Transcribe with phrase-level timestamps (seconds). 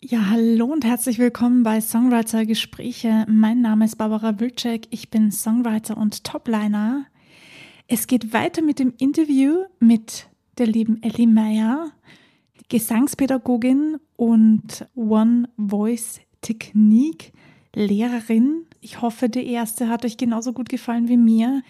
[0.00, 3.26] Ja, hallo und herzlich willkommen bei Songwriter Gespräche.
[3.28, 7.06] Mein Name ist Barbara Wilczek, ich bin Songwriter und Topliner.
[7.88, 11.90] Es geht weiter mit dem Interview mit der lieben Ellie Meyer,
[12.68, 17.32] Gesangspädagogin und One Voice Technique
[17.74, 18.66] Lehrerin.
[18.80, 21.64] Ich hoffe, die erste hat euch genauso gut gefallen wie mir.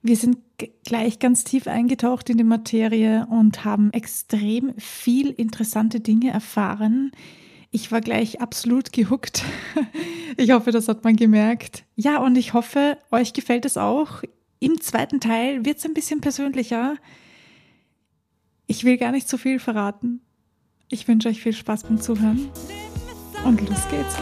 [0.00, 0.38] Wir sind
[0.82, 7.12] gleich ganz tief eingetaucht in die Materie und haben extrem viel interessante Dinge erfahren.
[7.76, 9.44] Ich war gleich absolut gehuckt.
[10.38, 11.84] Ich hoffe, das hat man gemerkt.
[11.94, 14.22] Ja, und ich hoffe, euch gefällt es auch.
[14.58, 16.96] Im zweiten Teil wird es ein bisschen persönlicher.
[18.66, 20.20] Ich will gar nicht zu viel verraten.
[20.90, 22.50] Ich wünsche euch viel Spaß beim Zuhören.
[23.46, 24.16] Und los geht's.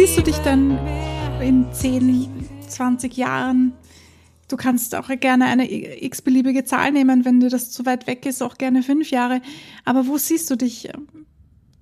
[0.00, 0.78] Siehst du dich dann
[1.42, 2.30] in 10,
[2.66, 3.74] 20 Jahren?
[4.48, 8.42] Du kannst auch gerne eine x-beliebige Zahl nehmen, wenn dir das zu weit weg ist,
[8.42, 9.42] auch gerne fünf Jahre.
[9.84, 11.26] Aber wo siehst du dich ähm,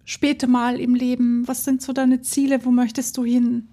[0.04, 1.46] später mal im Leben?
[1.46, 2.64] Was sind so deine Ziele?
[2.64, 3.68] Wo möchtest du hin?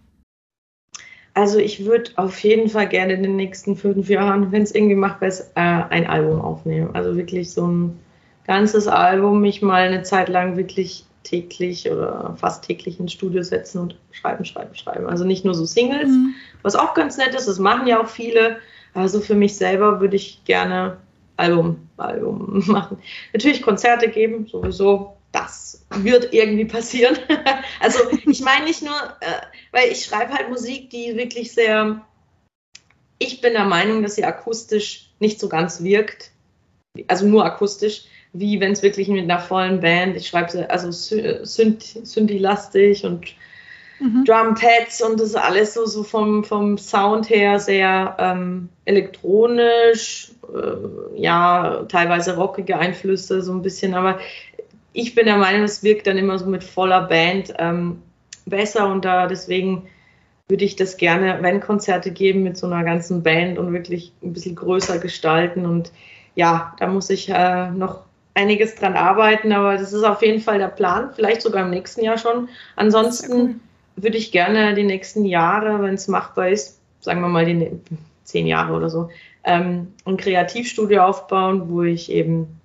[1.33, 4.93] Also ich würde auf jeden Fall gerne in den nächsten fünf Jahren, wenn es irgendwie
[4.93, 6.91] machbar ist, äh, ein Album aufnehmen.
[6.93, 7.99] Also wirklich so ein
[8.45, 13.79] ganzes Album, mich mal eine Zeit lang wirklich täglich oder fast täglich ins Studio setzen
[13.81, 15.07] und schreiben, schreiben, schreiben.
[15.07, 16.35] Also nicht nur so Singles, mhm.
[16.61, 18.57] was auch ganz nett ist, das machen ja auch viele.
[18.93, 20.97] Also für mich selber würde ich gerne
[21.37, 22.97] Album, Album machen.
[23.33, 25.17] Natürlich Konzerte geben, sowieso.
[25.31, 27.17] Das wird irgendwie passieren.
[27.81, 29.41] also ich meine nicht nur, äh,
[29.73, 32.01] weil ich schreibe halt Musik, die wirklich sehr,
[33.19, 36.31] ich bin der Meinung, dass sie akustisch nicht so ganz wirkt.
[37.07, 38.05] Also nur akustisch
[38.38, 43.33] wie wenn es wirklich mit einer vollen Band, ich schreibe sie, also Synthi-lastig und
[44.00, 44.25] mhm.
[44.25, 51.20] Drumpads und das ist alles so, so vom, vom Sound her sehr ähm, elektronisch, äh,
[51.20, 54.20] ja, teilweise rockige Einflüsse, so ein bisschen, aber
[54.92, 58.02] ich bin der Meinung, es wirkt dann immer so mit voller Band ähm,
[58.45, 59.88] besser und da deswegen
[60.48, 64.33] würde ich das gerne, wenn Konzerte geben, mit so einer ganzen Band und wirklich ein
[64.33, 65.92] bisschen größer gestalten und
[66.36, 68.05] ja, da muss ich äh, noch
[68.35, 72.03] einiges dran arbeiten, aber das ist auf jeden Fall der Plan, vielleicht sogar im nächsten
[72.03, 72.49] Jahr schon.
[72.75, 73.61] Ansonsten
[73.95, 77.71] würde ich gerne die nächsten Jahre, wenn es machbar ist, sagen wir mal die
[78.23, 79.09] zehn Jahre oder so,
[79.45, 82.59] ähm, ein Kreativstudio aufbauen, wo ich eben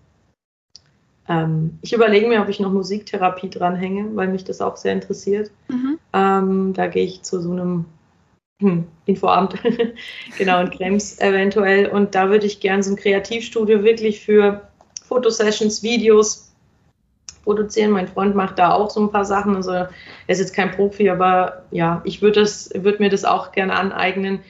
[1.28, 5.52] ähm, ich überlege mir, ob ich noch Musiktherapie dranhänge, weil mich das auch sehr interessiert.
[5.68, 5.98] Mhm.
[6.12, 7.84] Ähm, da gehe ich zu so einem
[8.60, 9.54] hm, Infoamt,
[10.38, 11.86] genau, in Krems eventuell.
[11.86, 14.69] Und da würde ich gerne so ein Kreativstudio wirklich für
[15.10, 16.52] Fotosessions, Videos
[17.42, 17.90] produzieren.
[17.90, 19.56] Mein Freund macht da auch so ein paar Sachen.
[19.56, 19.90] Also er
[20.28, 24.40] ist jetzt kein Profi, aber ja, ich würde würd mir das auch gerne aneignen.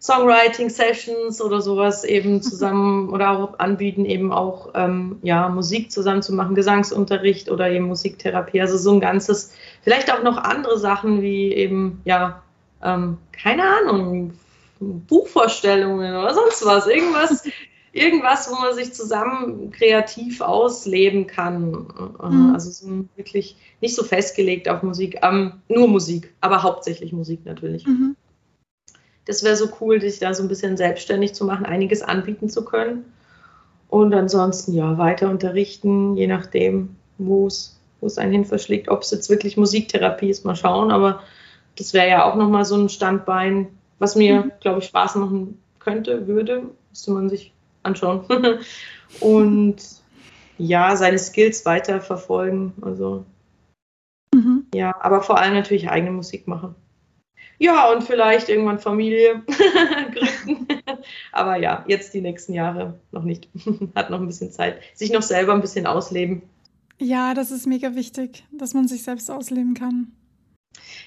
[0.00, 6.32] Songwriting-Sessions oder sowas eben zusammen oder auch anbieten, eben auch ähm, ja, Musik zusammen zu
[6.32, 8.60] machen, Gesangsunterricht oder eben Musiktherapie.
[8.60, 12.42] Also so ein ganzes, vielleicht auch noch andere Sachen wie eben, ja,
[12.80, 14.34] ähm, keine Ahnung,
[14.78, 16.86] Buchvorstellungen oder sonst was.
[16.86, 17.48] Irgendwas,
[17.96, 21.70] irgendwas, wo man sich zusammen kreativ ausleben kann.
[22.22, 22.52] Mhm.
[22.52, 27.86] Also so wirklich nicht so festgelegt auf Musik, ähm, nur Musik, aber hauptsächlich Musik natürlich.
[27.86, 28.16] Mhm.
[29.24, 32.64] Das wäre so cool, sich da so ein bisschen selbstständig zu machen, einiges anbieten zu
[32.64, 33.04] können.
[33.88, 37.78] Und ansonsten ja, weiter unterrichten, je nachdem, wo es
[38.18, 38.88] einen hin verschlägt.
[38.88, 40.90] Ob es jetzt wirklich Musiktherapie ist, mal schauen.
[40.90, 41.22] Aber
[41.76, 43.68] das wäre ja auch nochmal so ein Standbein,
[43.98, 44.52] was mir, mhm.
[44.60, 46.70] glaube ich, Spaß machen könnte, würde.
[46.90, 47.52] Müsste man sich
[47.86, 48.26] anschauen.
[49.20, 49.76] und
[50.58, 52.74] ja, seine Skills weiter verfolgen.
[52.82, 53.24] Also
[54.34, 54.66] mhm.
[54.74, 56.74] ja, aber vor allem natürlich eigene Musik machen.
[57.58, 60.66] Ja, und vielleicht irgendwann Familie gründen.
[61.32, 63.48] aber ja, jetzt die nächsten Jahre noch nicht.
[63.94, 64.80] Hat noch ein bisschen Zeit.
[64.94, 66.42] Sich noch selber ein bisschen ausleben.
[66.98, 70.12] Ja, das ist mega wichtig, dass man sich selbst ausleben kann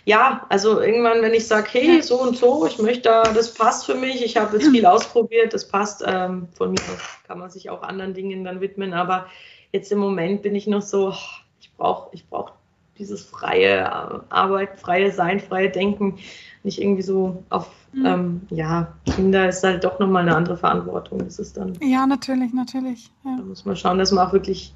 [0.06, 3.86] ja, also irgendwann, wenn ich sage, hey, so und so, ich möchte da, das passt
[3.86, 7.50] für mich, ich habe jetzt viel ausprobiert, das passt, ähm, von mir aus kann man
[7.50, 9.28] sich auch anderen Dingen dann widmen, aber
[9.72, 11.14] jetzt im Moment bin ich noch so,
[11.62, 12.54] ich brauche ich brauch
[12.98, 16.18] dieses freie äh, Arbeit, freie Sein, freie Denken,
[16.64, 18.06] nicht irgendwie so auf, mhm.
[18.06, 21.78] ähm, ja, Kinder ist halt doch nochmal eine andere Verantwortung, das ist dann.
[21.82, 23.10] Ja, natürlich, natürlich.
[23.24, 23.36] Ja.
[23.38, 24.74] Da muss man schauen, dass man auch wirklich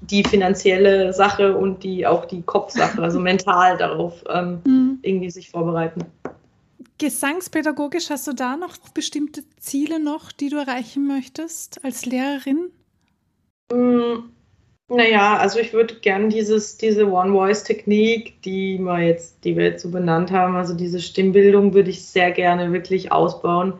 [0.00, 4.98] die finanzielle Sache und die auch die Kopfsache, also mental darauf ähm, mhm.
[5.02, 6.04] irgendwie sich vorbereiten.
[6.98, 12.70] Gesangspädagogisch hast du da noch bestimmte Ziele noch, die du erreichen möchtest als Lehrerin?
[13.72, 14.30] Mm,
[14.88, 19.90] Naja, also ich würde gerne dieses, diese One-Voice-Technik, die wir jetzt, die wir jetzt so
[19.90, 23.74] benannt haben, also diese Stimmbildung würde ich sehr gerne wirklich ausbauen.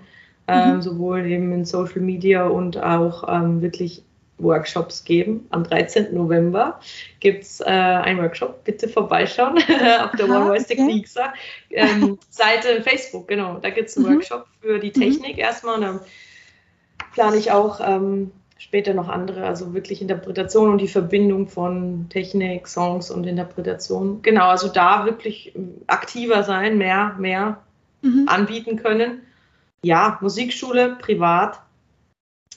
[0.51, 0.83] Ähm, mhm.
[0.83, 4.03] sowohl eben in Social Media und auch ähm, wirklich
[4.38, 5.46] Workshops geben.
[5.50, 6.14] Am 13.
[6.14, 6.81] November
[7.20, 8.64] gibt es äh, einen Workshop.
[8.64, 9.58] Bitte vorbeischauen
[10.02, 11.17] auf der One Voice Techniques
[11.70, 13.29] ähm, Seite Facebook.
[13.29, 14.14] Genau, da gibt es einen mhm.
[14.14, 15.43] Workshop für die Technik mhm.
[15.43, 15.76] erstmal.
[15.76, 16.00] Und dann
[17.12, 22.67] plane ich auch ähm, später noch andere, also wirklich Interpretation und die Verbindung von Technik,
[22.69, 24.20] Songs und Interpretation.
[24.23, 25.55] Genau, also da wirklich
[25.87, 27.62] aktiver sein, mehr, mehr
[28.02, 28.25] mhm.
[28.29, 29.23] anbieten können.
[29.82, 31.61] Ja, Musikschule, privat,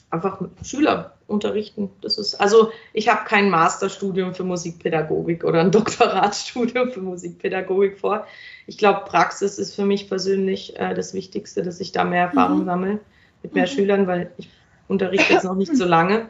[0.09, 1.89] einfach Schüler unterrichten.
[2.01, 8.27] Das ist, also ich habe kein Masterstudium für Musikpädagogik oder ein Doktoratsstudium für Musikpädagogik vor.
[8.67, 12.59] Ich glaube, Praxis ist für mich persönlich äh, das Wichtigste, dass ich da mehr Erfahrung
[12.61, 12.65] mhm.
[12.65, 12.99] sammle
[13.43, 13.71] mit mehr mhm.
[13.71, 14.49] Schülern, weil ich
[14.87, 16.29] unterrichte jetzt noch nicht so lange.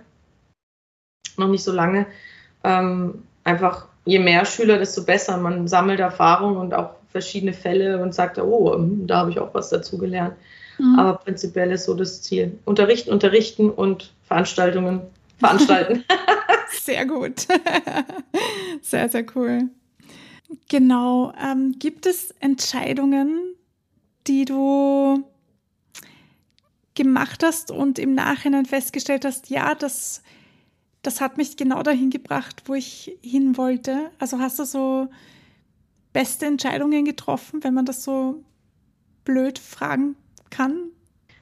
[1.38, 2.06] Noch nicht so lange.
[2.64, 5.38] Ähm, einfach je mehr Schüler, desto besser.
[5.38, 9.54] Man sammelt Erfahrung und auch verschiedene Fälle und sagt, oh, hm, da habe ich auch
[9.54, 10.36] was dazu gelernt.
[10.78, 10.98] Mhm.
[10.98, 12.60] Aber prinzipiell ist so das Ziel.
[12.66, 15.02] Unterrichten, unterrichten und Veranstaltungen
[15.40, 16.06] veranstalten.
[16.70, 17.48] sehr gut.
[18.82, 19.70] Sehr, sehr cool.
[20.70, 21.34] Genau.
[21.40, 23.56] Ähm, gibt es Entscheidungen,
[24.28, 25.24] die du
[26.96, 30.24] gemacht hast und im Nachhinein festgestellt hast, ja, das,
[31.04, 34.12] das hat mich genau dahin gebracht, wo ich hin wollte?
[34.18, 35.10] Also hast du so
[36.14, 38.44] beste Entscheidungen getroffen, wenn man das so
[39.26, 40.16] blöd fragen
[40.50, 40.92] kann?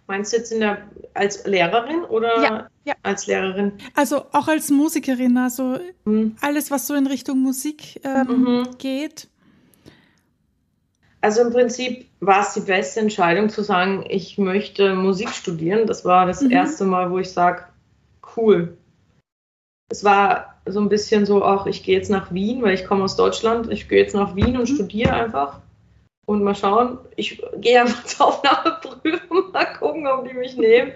[0.07, 2.95] Meinst du jetzt in der, als Lehrerin oder ja, ja.
[3.03, 3.73] als Lehrerin?
[3.95, 6.35] Also auch als Musikerin, also mhm.
[6.41, 8.67] alles, was so in Richtung Musik ähm, mhm.
[8.77, 9.27] geht.
[11.21, 15.85] Also im Prinzip war es die beste Entscheidung zu sagen, ich möchte Musik studieren.
[15.85, 16.51] Das war das mhm.
[16.51, 17.63] erste Mal, wo ich sage,
[18.37, 18.77] cool.
[19.91, 23.03] Es war so ein bisschen so, auch ich gehe jetzt nach Wien, weil ich komme
[23.03, 23.71] aus Deutschland.
[23.71, 24.75] Ich gehe jetzt nach Wien und mhm.
[24.75, 25.59] studiere einfach
[26.29, 26.99] und mal schauen.
[27.15, 30.91] Ich gehe einfach zur Aufnahmeprüfung, mal gucken, ob die mich nehmen.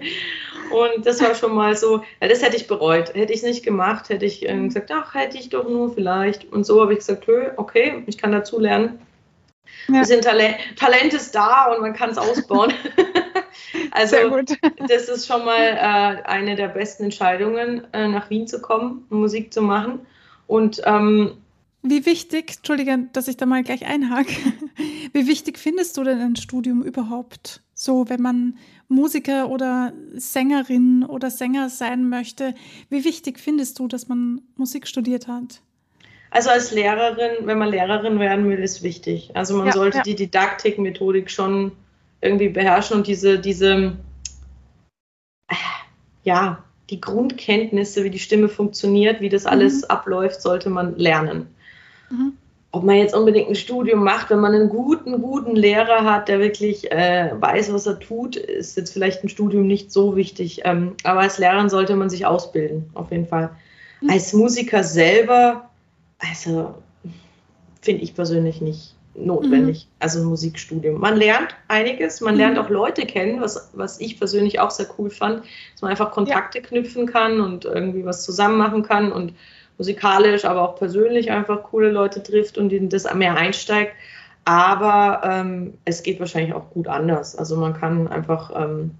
[0.70, 3.12] Und das war schon mal so, ja, das hätte ich bereut.
[3.14, 6.52] Hätte ich es nicht gemacht, hätte ich äh, gesagt, ach, hätte ich doch nur vielleicht.
[6.52, 9.00] Und so habe ich gesagt, okay, ich kann dazu lernen.
[9.88, 10.04] Ja.
[10.04, 12.72] Talent, Talent ist da und man kann es ausbauen.
[13.90, 14.16] also
[14.88, 19.52] das ist schon mal äh, eine der besten Entscheidungen, äh, nach Wien zu kommen, Musik
[19.52, 20.06] zu machen.
[20.46, 21.38] Und ähm,
[21.84, 24.34] wie wichtig, Entschuldige, dass ich da mal gleich einhake,
[25.12, 27.60] wie wichtig findest du denn ein Studium überhaupt?
[27.74, 28.56] So, wenn man
[28.88, 32.54] Musiker oder Sängerin oder Sänger sein möchte,
[32.88, 35.60] wie wichtig findest du, dass man Musik studiert hat?
[36.30, 39.30] Also als Lehrerin, wenn man Lehrerin werden will, ist wichtig.
[39.34, 40.02] Also man ja, sollte ja.
[40.02, 41.72] die Didaktik, Methodik schon
[42.20, 43.96] irgendwie beherrschen und diese, diese,
[45.48, 45.54] äh,
[46.22, 49.90] ja, die Grundkenntnisse, wie die Stimme funktioniert, wie das alles mhm.
[49.90, 51.53] abläuft, sollte man lernen.
[52.14, 52.32] Mhm.
[52.72, 56.40] Ob man jetzt unbedingt ein Studium macht, wenn man einen guten, guten Lehrer hat, der
[56.40, 60.62] wirklich äh, weiß, was er tut, ist jetzt vielleicht ein Studium nicht so wichtig.
[60.64, 63.50] Ähm, aber als Lehrerin sollte man sich ausbilden, auf jeden Fall.
[64.00, 64.10] Mhm.
[64.10, 65.70] Als Musiker selber,
[66.18, 66.74] also
[67.80, 69.90] finde ich persönlich nicht notwendig, mhm.
[70.00, 71.00] also ein Musikstudium.
[71.00, 72.64] Man lernt einiges, man lernt mhm.
[72.64, 76.58] auch Leute kennen, was, was ich persönlich auch sehr cool fand, dass man einfach Kontakte
[76.58, 76.64] ja.
[76.64, 79.34] knüpfen kann und irgendwie was zusammen machen kann und
[79.78, 83.92] musikalisch, aber auch persönlich einfach coole Leute trifft und in das mehr einsteigt.
[84.44, 87.34] Aber ähm, es geht wahrscheinlich auch gut anders.
[87.36, 88.92] Also man kann einfach, ähm,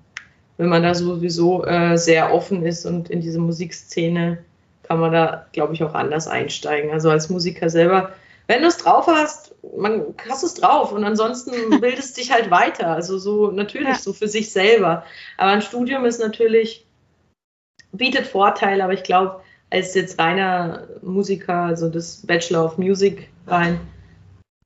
[0.57, 4.39] wenn man da sowieso äh, sehr offen ist und in diese Musikszene,
[4.85, 6.93] kann man da, glaube ich, auch anders einsteigen.
[6.93, 8.13] Also als Musiker selber,
[8.47, 12.89] wenn du es drauf hast, man hast es drauf und ansonsten bildest dich halt weiter.
[12.89, 13.95] Also so natürlich ja.
[13.95, 15.05] so für sich selber.
[15.37, 16.87] Aber ein Studium ist natürlich,
[17.93, 19.41] bietet Vorteile, aber ich glaube,
[19.75, 23.81] als jetzt reiner Musiker, also das Bachelor of Music rein,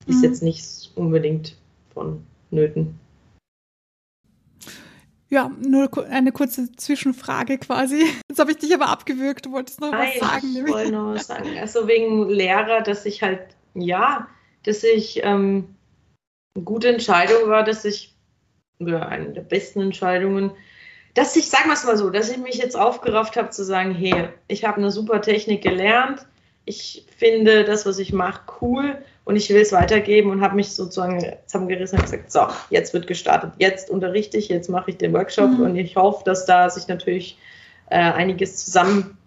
[0.06, 0.12] mhm.
[0.12, 1.56] ist jetzt nicht unbedingt
[1.94, 3.00] von Nöten.
[5.30, 8.04] Ja, nur eine kurze Zwischenfrage quasi.
[8.28, 10.46] Jetzt habe ich dich aber abgewürgt, du wolltest noch Nein, was sagen.
[10.54, 11.58] Ich wollte noch was sagen.
[11.58, 13.40] Also wegen Lehrer, dass ich halt,
[13.74, 14.28] ja,
[14.64, 15.74] dass ich ähm,
[16.54, 18.14] eine gute Entscheidung war, dass ich,
[18.78, 20.50] oder eine der besten Entscheidungen,
[21.14, 23.94] dass ich, sagen wir es mal so, dass ich mich jetzt aufgerafft habe zu sagen,
[23.94, 26.26] hey, ich habe eine super Technik gelernt,
[26.64, 30.72] ich finde das, was ich mache, cool und ich will es weitergeben und habe mich
[30.72, 35.12] sozusagen zusammengerissen und gesagt, so, jetzt wird gestartet, jetzt unterrichte ich, jetzt mache ich den
[35.12, 35.60] Workshop mhm.
[35.60, 37.38] und ich hoffe, dass da sich natürlich
[37.90, 39.17] äh, einiges zusammen,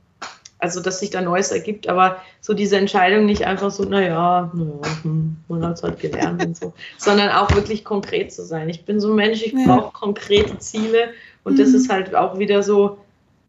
[0.62, 4.80] also dass sich da Neues ergibt, aber so diese Entscheidung nicht einfach so, naja, naja
[5.02, 8.70] hm, man hat es halt gelernt und so, sondern auch wirklich konkret zu sein.
[8.70, 9.66] Ich bin so ein Mensch, ich ja.
[9.66, 11.10] brauche konkrete Ziele
[11.44, 11.58] und mhm.
[11.58, 13.00] das ist halt auch wieder so,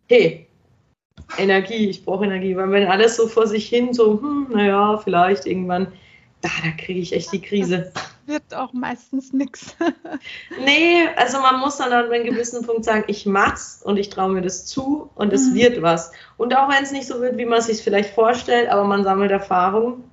[0.08, 0.46] hey,
[1.38, 5.46] Energie, ich brauche Energie, weil wenn alles so vor sich hin, so, hm, naja, vielleicht
[5.46, 5.88] irgendwann,
[6.42, 7.92] da, da kriege ich echt die Krise.
[7.94, 9.76] Das wird auch meistens nichts.
[10.64, 14.32] nee, also man muss dann an einem gewissen Punkt sagen, ich mach's und ich traue
[14.32, 15.54] mir das zu und es mhm.
[15.54, 16.12] wird was.
[16.36, 19.04] Und auch wenn es nicht so wird, wie man es sich vielleicht vorstellt, aber man
[19.04, 20.04] sammelt Erfahrung,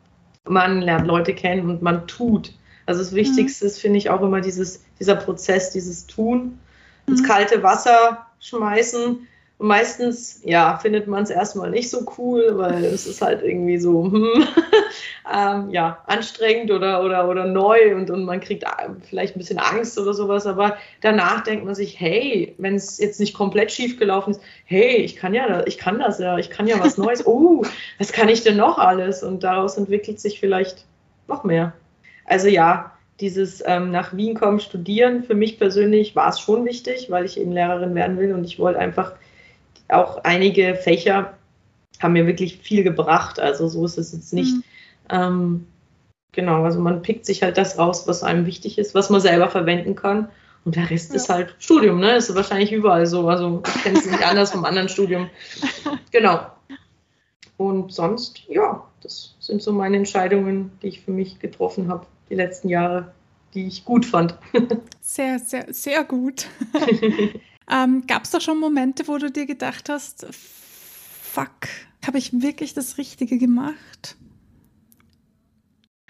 [0.45, 2.53] man lernt Leute kennen und man tut.
[2.86, 3.67] Also das Wichtigste mhm.
[3.67, 6.59] ist, finde ich, auch immer dieses, dieser Prozess, dieses Tun,
[7.07, 7.25] ins mhm.
[7.25, 9.27] kalte Wasser schmeißen
[9.59, 13.77] und meistens, ja, findet man es erstmal nicht so cool, weil es ist halt irgendwie
[13.77, 14.47] so, hm,
[15.35, 18.67] ähm, ja, anstrengend oder, oder, oder neu und, und man kriegt äh,
[19.09, 20.47] vielleicht ein bisschen Angst oder sowas.
[20.47, 24.95] Aber danach denkt man sich, hey, wenn es jetzt nicht komplett schief gelaufen ist, hey,
[24.95, 27.19] ich kann ja, ich kann das ja, ich kann ja was Neues.
[27.29, 27.63] Oh,
[27.97, 29.23] was kann ich denn noch alles?
[29.23, 30.85] Und daraus entwickelt sich vielleicht
[31.27, 31.73] noch mehr.
[32.25, 37.11] Also ja, dieses ähm, nach Wien kommen, studieren, für mich persönlich war es schon wichtig,
[37.11, 39.13] weil ich eben Lehrerin werden will und ich wollte einfach
[39.89, 41.38] auch einige Fächer
[42.00, 43.39] haben mir wirklich viel gebracht.
[43.39, 44.55] Also so ist es jetzt nicht.
[44.55, 44.63] Mhm.
[45.10, 45.67] Ähm,
[46.31, 49.50] genau, also man pickt sich halt das raus, was einem wichtig ist, was man selber
[49.50, 50.29] verwenden kann.
[50.65, 51.15] Und der Rest ja.
[51.15, 52.13] ist halt Studium, ne?
[52.13, 53.27] Das ist wahrscheinlich überall so.
[53.27, 55.29] Also ich kenne es nicht anders vom anderen Studium.
[56.12, 56.39] Genau.
[57.58, 62.36] Und sonst, ja, das sind so meine Entscheidungen, die ich für mich getroffen habe die
[62.36, 63.12] letzten Jahre,
[63.53, 64.36] die ich gut fand.
[65.01, 66.48] Sehr, sehr, sehr gut.
[67.71, 71.69] Ähm, Gab es da schon Momente, wo du dir gedacht hast, fuck,
[72.05, 74.15] habe ich wirklich das Richtige gemacht?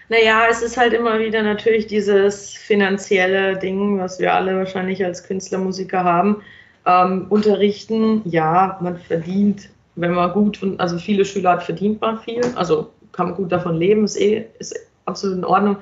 [0.08, 5.22] Naja, es ist halt immer wieder natürlich dieses finanzielle Ding, was wir alle wahrscheinlich als
[5.22, 6.42] Künstler, Musiker haben.
[6.84, 12.40] Ähm, unterrichten, ja, man verdient, wenn man gut, also viele Schüler hat, verdient man viel,
[12.56, 14.74] also kann man gut davon leben, ist, eh, ist
[15.04, 15.76] absolut in Ordnung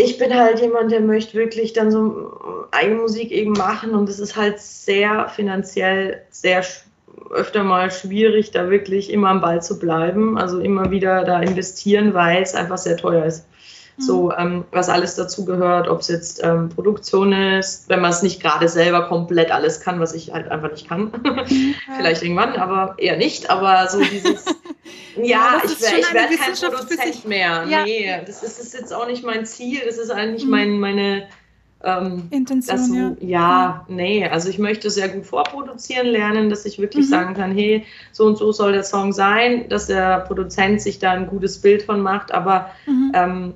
[0.00, 4.18] ich bin halt jemand, der möchte wirklich dann so eigene Musik eben machen und es
[4.18, 6.64] ist halt sehr finanziell sehr
[7.30, 12.14] öfter mal schwierig, da wirklich immer am Ball zu bleiben, also immer wieder da investieren,
[12.14, 13.46] weil es einfach sehr teuer ist.
[13.98, 14.34] So, mhm.
[14.38, 18.40] ähm, was alles dazu gehört, ob es jetzt ähm, Produktion ist, wenn man es nicht
[18.40, 21.12] gerade selber komplett alles kann, was ich halt einfach nicht kann.
[21.50, 21.74] Mhm.
[21.96, 23.50] Vielleicht irgendwann, aber eher nicht.
[23.50, 24.44] Aber so dieses,
[25.16, 27.66] ja, ja ich, ich werde kein Produzent mehr.
[27.68, 27.84] Ja.
[27.84, 29.80] Nee, das ist, das ist, jetzt auch nicht mein Ziel.
[29.84, 30.50] Das ist eigentlich mhm.
[30.50, 31.28] mein, meine
[31.82, 32.78] ähm, Intention.
[32.78, 33.14] So, ja.
[33.20, 37.10] ja, nee, also ich möchte sehr gut vorproduzieren lernen, dass ich wirklich mhm.
[37.10, 41.12] sagen kann, hey, so und so soll der Song sein, dass der Produzent sich da
[41.12, 43.12] ein gutes Bild von macht, aber mhm.
[43.14, 43.54] ähm,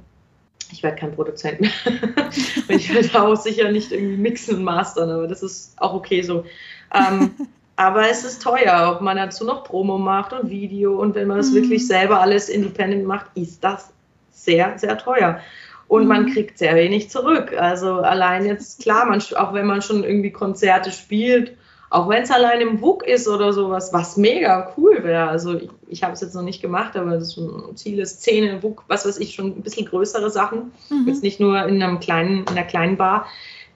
[0.73, 1.71] ich werde kein Produzent mehr.
[2.69, 6.45] ich werde auch sicher nicht irgendwie mixen und mastern, aber das ist auch okay so.
[6.93, 7.31] Ähm,
[7.77, 11.39] aber es ist teuer, ob man dazu noch Promo macht und Video und wenn man
[11.39, 11.57] das mhm.
[11.57, 13.91] wirklich selber alles independent macht, ist das
[14.31, 15.41] sehr, sehr teuer.
[15.89, 16.09] Und mhm.
[16.09, 17.53] man kriegt sehr wenig zurück.
[17.59, 21.57] Also allein jetzt, klar, man, auch wenn man schon irgendwie Konzerte spielt
[21.95, 25.29] auch wenn es allein im WUK ist oder sowas, was mega cool wäre.
[25.29, 27.39] Also ich, ich habe es jetzt noch nicht gemacht, aber das
[27.77, 30.73] Ziel ist Szene, WUK, was weiß ich, schon ein bisschen größere Sachen.
[30.91, 31.07] Mhm.
[31.07, 33.27] Jetzt nicht nur in einem kleinen, in einer kleinen Bar.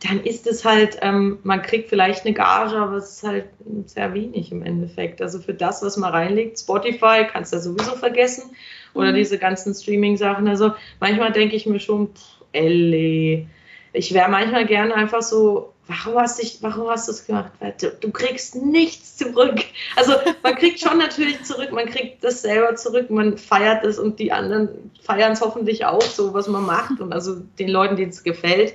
[0.07, 3.47] Dann ist es halt, ähm, man kriegt vielleicht eine Gage, aber es ist halt
[3.87, 5.21] sehr wenig im Endeffekt.
[5.21, 8.51] Also für das, was man reinlegt, Spotify kannst du ja sowieso vergessen.
[8.95, 9.17] Oder mhm.
[9.17, 10.47] diese ganzen Streaming-Sachen.
[10.47, 13.47] Also manchmal denke ich mir schon, pff, Elle,
[13.93, 17.53] ich wäre manchmal gerne einfach so warum hast, dich, warum hast du es gemacht?
[17.81, 19.65] Du, du, kriegst nichts zurück.
[19.97, 20.13] Also
[20.43, 24.31] man kriegt schon natürlich zurück, man kriegt das selber zurück, man feiert es und die
[24.31, 27.01] anderen feiern es hoffentlich auch so, was man macht.
[27.01, 28.75] Und also den Leuten, denen es gefällt,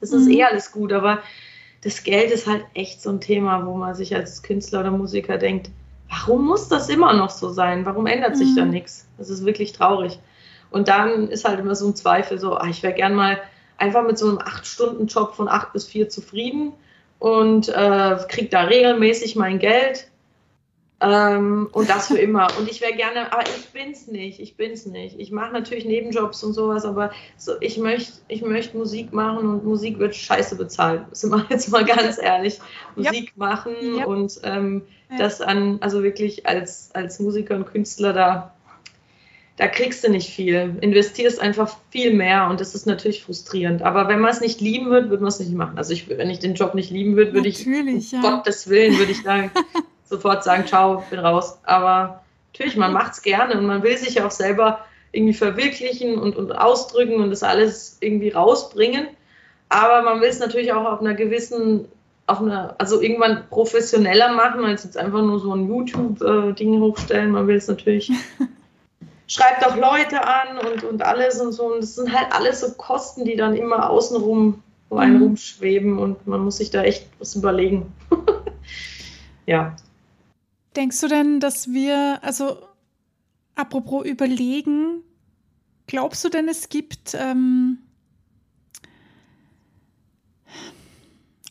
[0.00, 0.32] das ist mhm.
[0.32, 0.92] eh alles gut.
[0.92, 1.22] Aber
[1.82, 5.38] das Geld ist halt echt so ein Thema, wo man sich als Künstler oder Musiker
[5.38, 5.70] denkt,
[6.08, 7.86] warum muss das immer noch so sein?
[7.86, 8.56] Warum ändert sich mhm.
[8.56, 9.08] da nichts?
[9.18, 10.18] Das ist wirklich traurig.
[10.70, 13.40] Und dann ist halt immer so ein Zweifel, so, ah, ich wäre gern mal
[13.78, 16.72] einfach mit so einem 8-Stunden-Job von 8 bis 4 zufrieden
[17.18, 20.08] und äh, kriege da regelmäßig mein Geld.
[20.98, 22.48] Ähm, und das für immer.
[22.58, 25.18] Und ich wäre gerne, aber ich bin's nicht, ich bin's nicht.
[25.18, 29.64] Ich mache natürlich Nebenjobs und sowas, aber so, ich möchte ich möcht Musik machen und
[29.64, 31.02] Musik wird scheiße bezahlt.
[31.12, 32.60] Sind wir jetzt mal ganz ehrlich.
[32.94, 33.36] Musik yep.
[33.36, 34.06] machen yep.
[34.06, 35.18] und ähm, ja.
[35.18, 38.52] das an, also wirklich als, als Musiker und Künstler da
[39.56, 40.76] da kriegst du nicht viel.
[40.82, 43.82] Investierst einfach viel mehr und das ist natürlich frustrierend.
[43.82, 45.78] Aber wenn man es nicht lieben wird, würde man es nicht machen.
[45.78, 48.20] Also ich, wenn ich den Job nicht lieben würde, würde ich, um ja.
[48.20, 49.50] Gottes Willen, würde ich sagen,
[50.06, 51.58] sofort sagen, ciao, bin raus.
[51.64, 52.22] Aber
[52.52, 54.80] natürlich, man macht es gerne und man will sich ja auch selber
[55.12, 59.08] irgendwie verwirklichen und, und ausdrücken und das alles irgendwie rausbringen.
[59.68, 61.86] Aber man will es natürlich auch auf einer gewissen,
[62.26, 67.32] auf einer, also irgendwann professioneller machen, als jetzt einfach nur so ein YouTube-Ding hochstellen.
[67.32, 68.12] Man will es natürlich
[69.26, 71.72] schreibt auch Leute an und, und alles und so.
[71.72, 75.22] Und das sind halt alles so Kosten, die dann immer außenrum um einen mhm.
[75.22, 77.92] rumschweben und man muss sich da echt was überlegen.
[79.46, 79.74] ja.
[80.76, 82.58] Denkst du denn, dass wir, also
[83.54, 85.02] apropos überlegen,
[85.86, 87.78] glaubst du denn, es gibt ähm,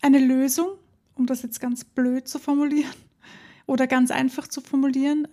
[0.01, 0.77] eine Lösung,
[1.15, 2.94] um das jetzt ganz blöd zu formulieren
[3.65, 5.27] oder ganz einfach zu formulieren?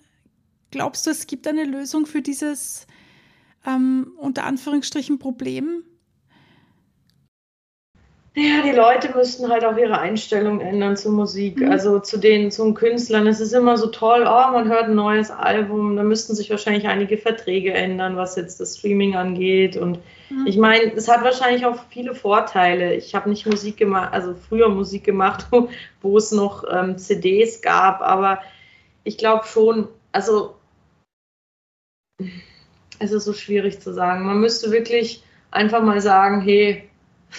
[0.70, 2.86] Glaubst du, es gibt eine Lösung für dieses
[3.66, 5.84] ähm, unter Anführungsstrichen Problem?
[8.34, 11.70] Ja, die Leute müssten halt auch ihre Einstellung ändern zur Musik, mhm.
[11.70, 13.26] also zu den, zum Künstlern.
[13.26, 16.88] Es ist immer so toll, oh, man hört ein neues Album, da müssten sich wahrscheinlich
[16.88, 19.76] einige Verträge ändern, was jetzt das Streaming angeht.
[19.76, 19.98] Und
[20.30, 20.46] mhm.
[20.46, 22.94] ich meine, es hat wahrscheinlich auch viele Vorteile.
[22.94, 25.48] Ich habe nicht Musik gemacht, also früher Musik gemacht,
[26.00, 28.40] wo es noch ähm, CDs gab, aber
[29.04, 30.54] ich glaube schon, also
[32.98, 34.24] es ist so schwierig zu sagen.
[34.24, 36.88] Man müsste wirklich einfach mal sagen, hey,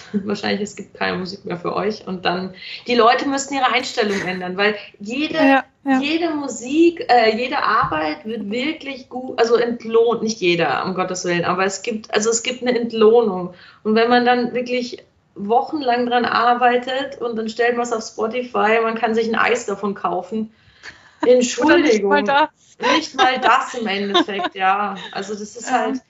[0.12, 2.54] wahrscheinlich es gibt keine Musik mehr für euch und dann
[2.86, 6.00] die Leute müssen ihre Einstellung ändern, weil jede, ja, ja.
[6.00, 11.44] jede Musik, äh, jede Arbeit wird wirklich gut, also entlohnt, nicht jeder, um Gottes Willen,
[11.44, 16.24] aber es gibt, also es gibt eine Entlohnung und wenn man dann wirklich wochenlang dran
[16.24, 20.52] arbeitet und dann stellt man es auf Spotify, man kann sich ein Eis davon kaufen.
[21.26, 22.14] Entschuldigung.
[22.14, 22.48] nicht, mal
[22.94, 24.96] nicht mal das im Endeffekt, ja.
[25.12, 26.00] Also das ist halt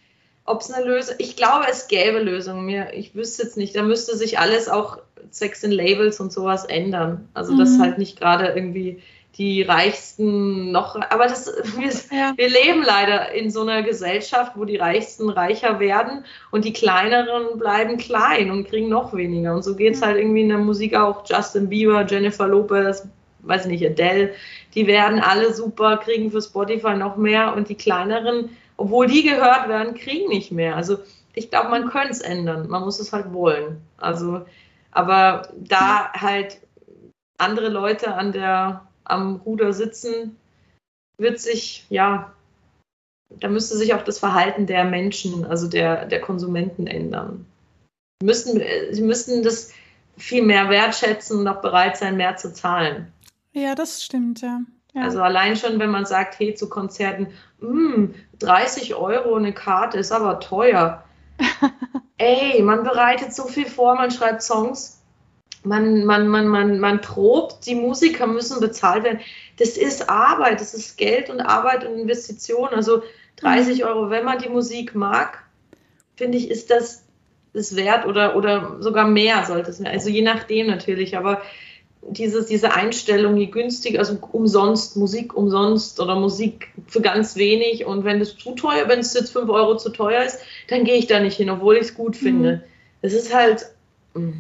[0.44, 2.66] ob es eine Lösung, ich glaube, es gäbe Lösungen.
[2.66, 4.98] Mir, ich wüsste jetzt nicht, da müsste sich alles auch
[5.30, 7.28] Sex in Labels und sowas ändern.
[7.34, 7.58] Also, mhm.
[7.58, 9.02] dass halt nicht gerade irgendwie
[9.36, 11.46] die Reichsten noch, aber das,
[11.76, 12.32] wir, ja.
[12.36, 17.58] wir, leben leider in so einer Gesellschaft, wo die Reichsten reicher werden und die Kleineren
[17.58, 19.54] bleiben klein und kriegen noch weniger.
[19.54, 21.24] Und so geht es halt irgendwie in der Musik auch.
[21.28, 23.08] Justin Bieber, Jennifer Lopez,
[23.40, 24.32] weiß nicht, Adele,
[24.74, 29.68] die werden alle super, kriegen für Spotify noch mehr und die Kleineren obwohl die gehört
[29.68, 30.76] werden, kriegen nicht mehr.
[30.76, 30.98] Also
[31.34, 32.68] ich glaube, man könnte es ändern.
[32.68, 33.80] Man muss es halt wollen.
[33.96, 34.46] Also,
[34.90, 36.60] aber da halt
[37.38, 40.36] andere Leute an der, am Ruder sitzen,
[41.18, 42.32] wird sich, ja,
[43.40, 47.46] da müsste sich auch das Verhalten der Menschen, also der, der Konsumenten ändern.
[48.20, 49.72] Sie müssten, sie müssten das
[50.16, 53.12] viel mehr wertschätzen und auch bereit sein, mehr zu zahlen.
[53.52, 54.60] Ja, das stimmt, ja.
[54.94, 55.02] Ja.
[55.02, 57.28] Also allein schon, wenn man sagt, hey, zu Konzerten,
[58.38, 61.04] 30 hm, Euro eine Karte ist aber teuer.
[62.16, 65.02] Ey, man bereitet so viel vor, man schreibt Songs,
[65.64, 69.20] man, man, man, man, man probt, die Musiker müssen bezahlt werden.
[69.58, 72.68] Das ist Arbeit, das ist Geld und Arbeit und Investition.
[72.68, 73.02] Also
[73.36, 73.84] 30 mhm.
[73.84, 75.42] Euro, wenn man die Musik mag,
[76.16, 77.04] finde ich, ist das
[77.54, 79.80] das wert oder, oder sogar mehr sollte es.
[79.80, 81.40] Also je nachdem natürlich, aber
[82.08, 88.04] dieses, diese Einstellung, je günstig, also umsonst, Musik umsonst oder Musik für ganz wenig und
[88.04, 90.38] wenn es zu teuer, wenn es jetzt 5 Euro zu teuer ist,
[90.68, 92.56] dann gehe ich da nicht hin, obwohl ich es gut finde.
[92.56, 92.60] Mhm.
[93.02, 93.66] Es ist halt,
[94.14, 94.32] mm,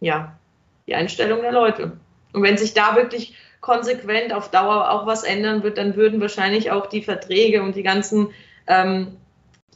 [0.00, 0.38] ja,
[0.86, 1.92] die Einstellung der Leute.
[2.32, 6.70] Und wenn sich da wirklich konsequent auf Dauer auch was ändern wird, dann würden wahrscheinlich
[6.70, 8.28] auch die Verträge und die ganzen
[8.66, 9.16] ähm,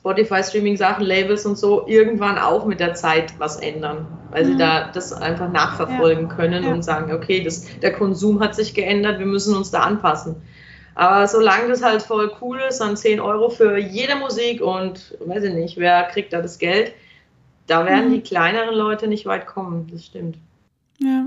[0.02, 4.48] Spotify-Streaming-Sachen, Labels und so irgendwann auch mit der Zeit was ändern, weil mhm.
[4.48, 6.34] sie da das einfach nachverfolgen ja.
[6.34, 6.72] können ja.
[6.72, 10.36] und sagen, okay, das, der Konsum hat sich geändert, wir müssen uns da anpassen.
[10.96, 15.44] Aber solange das halt voll cool ist, dann 10 Euro für jede Musik und weiß
[15.44, 16.92] ich nicht, wer kriegt da das Geld,
[17.68, 18.14] da werden mhm.
[18.14, 20.36] die kleineren Leute nicht weit kommen, das stimmt.
[20.98, 21.26] Ja.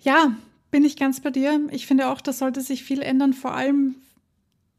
[0.00, 0.32] Ja,
[0.72, 1.60] bin ich ganz bei dir.
[1.70, 3.94] Ich finde auch, das sollte sich viel ändern, vor allem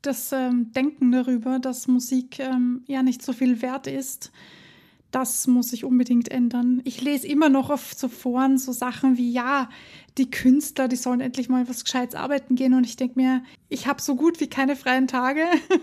[0.02, 4.32] das ähm, Denken darüber, dass Musik ähm, ja nicht so viel wert ist,
[5.12, 6.82] das muss sich unbedingt ändern.
[6.86, 9.68] Ich lese immer noch auf so Foren so Sachen wie, ja,
[10.20, 12.76] die Künstler, die sollen endlich mal was Gescheites arbeiten gehen.
[12.76, 15.46] Und ich denke mir, ich habe so gut wie keine freien Tage.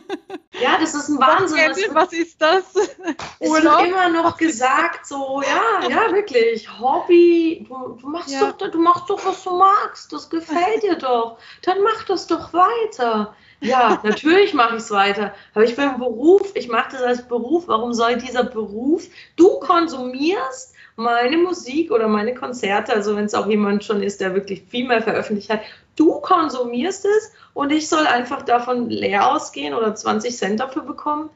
[0.59, 1.59] Ja, das ist ein Wahnsinn.
[1.69, 2.65] Was, was ist das?
[3.41, 3.77] Es Urlaub?
[3.79, 8.53] wird immer noch gesagt, so, ja, ja, wirklich, Hobby, du, du machst ja.
[8.53, 11.37] doch, du machst doch, was du magst, das gefällt dir doch.
[11.61, 13.37] Dann mach das doch weiter.
[13.61, 15.35] Ja, natürlich mache ich es weiter.
[15.55, 17.69] Aber ich bin im Beruf, ich mache das als Beruf.
[17.69, 23.47] Warum soll dieser Beruf, du konsumierst meine Musik oder meine Konzerte, also wenn es auch
[23.47, 25.61] jemand schon ist, der wirklich viel mehr veröffentlicht hat,
[25.95, 31.31] du konsumierst es und ich soll einfach davon leer ausgehen oder 20 Cent dafür bekommen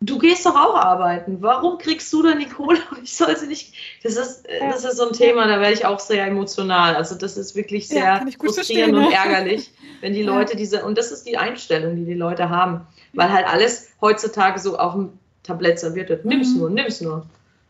[0.00, 1.38] du gehst doch auch arbeiten.
[1.40, 3.74] Warum kriegst du dann die Kohle und ich soll sie nicht?
[4.02, 4.70] Das ist, ja.
[4.70, 6.96] das ist so ein Thema, da werde ich auch sehr emotional.
[6.96, 10.58] Also das ist wirklich sehr ja, frustrierend und ärgerlich, wenn die Leute ja.
[10.58, 14.78] diese, und das ist die Einstellung, die die Leute haben, weil halt alles heutzutage so
[14.78, 16.24] auf dem Tablett serviert wird.
[16.24, 16.58] Nimm's mhm.
[16.58, 17.26] nur, nimm's nur.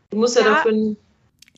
[0.09, 0.95] Du musst ja, dafür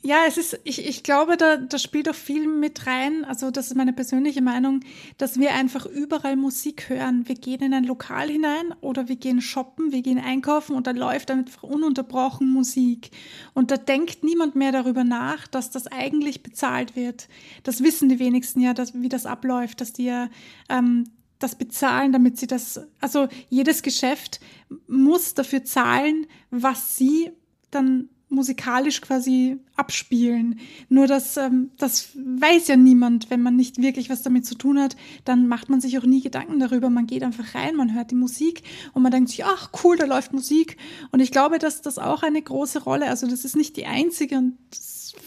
[0.01, 3.25] Ja, es ist, ich, ich glaube, da, da spielt auch viel mit rein.
[3.25, 4.79] Also, das ist meine persönliche Meinung,
[5.17, 7.27] dass wir einfach überall Musik hören.
[7.27, 10.91] Wir gehen in ein Lokal hinein oder wir gehen shoppen, wir gehen einkaufen und da
[10.91, 13.11] läuft einfach ununterbrochen Musik.
[13.53, 17.27] Und da denkt niemand mehr darüber nach, dass das eigentlich bezahlt wird.
[17.63, 20.29] Das wissen die wenigsten ja, dass, wie das abläuft, dass die ja
[20.69, 21.09] ähm,
[21.39, 24.39] das bezahlen, damit sie das, also jedes Geschäft
[24.87, 27.31] muss dafür zahlen, was sie
[27.71, 30.59] dann musikalisch quasi abspielen.
[30.87, 34.79] Nur das, ähm, das weiß ja niemand, wenn man nicht wirklich was damit zu tun
[34.79, 36.89] hat, dann macht man sich auch nie Gedanken darüber.
[36.89, 38.63] Man geht einfach rein, man hört die Musik
[38.93, 40.77] und man denkt sich, ach cool, da läuft Musik.
[41.11, 44.37] Und ich glaube, dass das auch eine große Rolle, also das ist nicht die einzige
[44.37, 44.57] und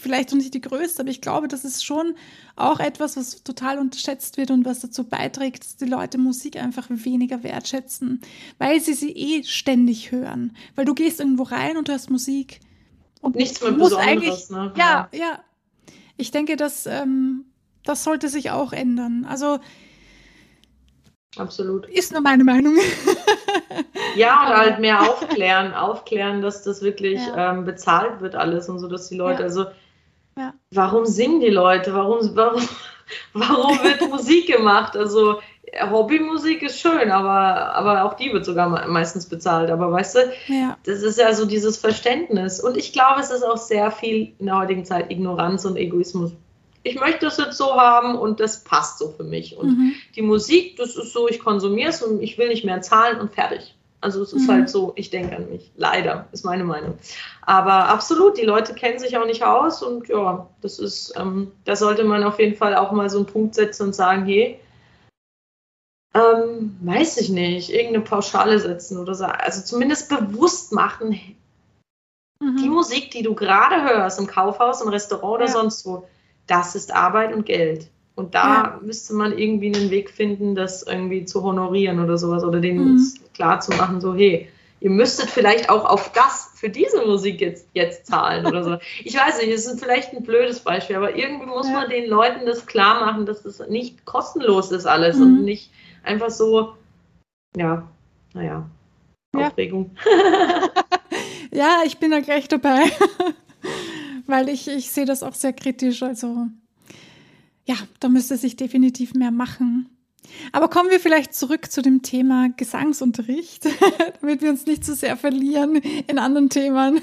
[0.03, 2.15] vielleicht auch nicht die größte, aber ich glaube, das ist schon
[2.55, 6.87] auch etwas, was total unterschätzt wird und was dazu beiträgt, dass die Leute Musik einfach
[6.89, 8.21] weniger wertschätzen,
[8.59, 10.55] weil sie sie eh ständig hören.
[10.75, 12.59] Weil du gehst irgendwo rein und hörst Musik
[13.23, 14.49] und nichts mehr Besonderes.
[14.49, 14.71] Ne?
[14.75, 15.39] Ja, ja, ja.
[16.17, 17.45] Ich denke, dass ähm,
[17.83, 19.25] das sollte sich auch ändern.
[19.27, 19.59] Also
[21.37, 21.87] Absolut.
[21.87, 22.75] Ist nur meine Meinung.
[24.15, 27.51] ja, und halt mehr aufklären, aufklären, dass das wirklich ja.
[27.51, 29.45] ähm, bezahlt wird alles und so, dass die Leute, ja.
[29.45, 29.65] also
[30.37, 30.53] ja.
[30.71, 31.93] warum singen die Leute?
[31.93, 32.61] Warum, warum,
[33.33, 34.95] warum wird Musik gemacht?
[34.95, 35.39] Also
[35.81, 39.69] Hobbymusik ist schön, aber, aber auch die wird sogar meistens bezahlt.
[39.71, 40.77] Aber weißt du, ja.
[40.85, 42.59] das ist ja so dieses Verständnis.
[42.59, 46.31] Und ich glaube, es ist auch sehr viel in der heutigen Zeit Ignoranz und Egoismus.
[46.83, 49.57] Ich möchte es jetzt so haben und das passt so für mich.
[49.57, 49.93] Und mhm.
[50.15, 53.31] die Musik, das ist so, ich konsumiere es und ich will nicht mehr zahlen und
[53.31, 53.75] fertig.
[54.01, 54.51] Also es ist mhm.
[54.51, 55.71] halt so, ich denke an mich.
[55.77, 56.95] Leider, ist meine Meinung.
[57.41, 61.77] Aber absolut, die Leute kennen sich auch nicht aus und ja, das ist, ähm, da
[61.77, 64.59] sollte man auf jeden Fall auch mal so einen Punkt setzen und sagen, hey,
[66.13, 69.25] ähm, weiß ich nicht, irgendeine Pauschale setzen oder so.
[69.25, 71.19] Also zumindest bewusst machen,
[72.39, 72.57] mhm.
[72.57, 75.51] die Musik, die du gerade hörst im Kaufhaus, im Restaurant oder ja.
[75.51, 76.07] sonst wo,
[76.47, 77.89] das ist Arbeit und Geld.
[78.15, 78.79] Und da ja.
[78.83, 83.13] müsste man irgendwie einen Weg finden, das irgendwie zu honorieren oder sowas oder denen mhm.
[83.33, 84.47] klar zu machen, so, hey,
[84.81, 88.77] ihr müsstet vielleicht auch auf das, für diese Musik jetzt, jetzt zahlen oder so.
[89.03, 91.73] Ich weiß nicht, es ist vielleicht ein blödes Beispiel, aber irgendwie muss ja.
[91.73, 95.23] man den Leuten das klar machen, dass das nicht kostenlos ist alles mhm.
[95.23, 95.71] und nicht
[96.03, 96.75] einfach so,
[97.55, 97.87] ja,
[98.33, 98.69] naja,
[99.35, 99.47] ja.
[99.47, 99.95] Aufregung.
[101.51, 102.83] ja, ich bin da gleich dabei,
[104.25, 106.03] weil ich, ich sehe das auch sehr kritisch.
[106.03, 106.47] Also
[107.65, 109.89] ja, da müsste sich definitiv mehr machen.
[110.51, 113.67] Aber kommen wir vielleicht zurück zu dem Thema Gesangsunterricht,
[114.21, 117.01] damit wir uns nicht zu so sehr verlieren in anderen Themen.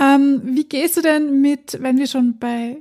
[0.00, 2.78] ähm, wie gehst du denn mit, wenn wir schon bei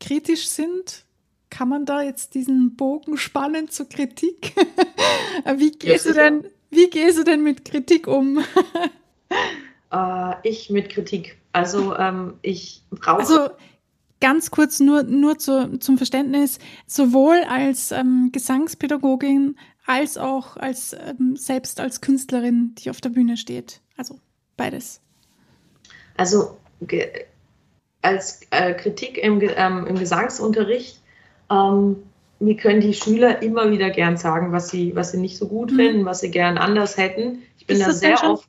[0.00, 1.04] kritisch sind,
[1.50, 4.54] kann man da jetzt diesen Bogen spannen zur Kritik?
[5.56, 8.38] wie, gehst du denn, wie gehst du denn mit Kritik um?
[9.92, 11.36] uh, ich mit Kritik.
[11.52, 13.18] Also ähm, ich brauche.
[13.18, 13.50] Also
[14.20, 21.34] ganz kurz nur, nur zu, zum Verständnis, sowohl als ähm, Gesangspädagogin als auch als ähm,
[21.36, 23.80] selbst als Künstlerin, die auf der Bühne steht.
[23.96, 24.20] Also
[24.56, 25.00] beides.
[26.16, 26.56] Also
[28.02, 30.99] als äh, Kritik im, ähm, im Gesangsunterricht
[31.50, 31.96] ähm,
[32.38, 35.72] mir können die Schüler immer wieder gern sagen, was sie, was sie nicht so gut
[35.72, 35.76] mhm.
[35.76, 37.42] finden, was sie gern anders hätten.
[37.58, 38.48] Ich bin ist da sehr oft.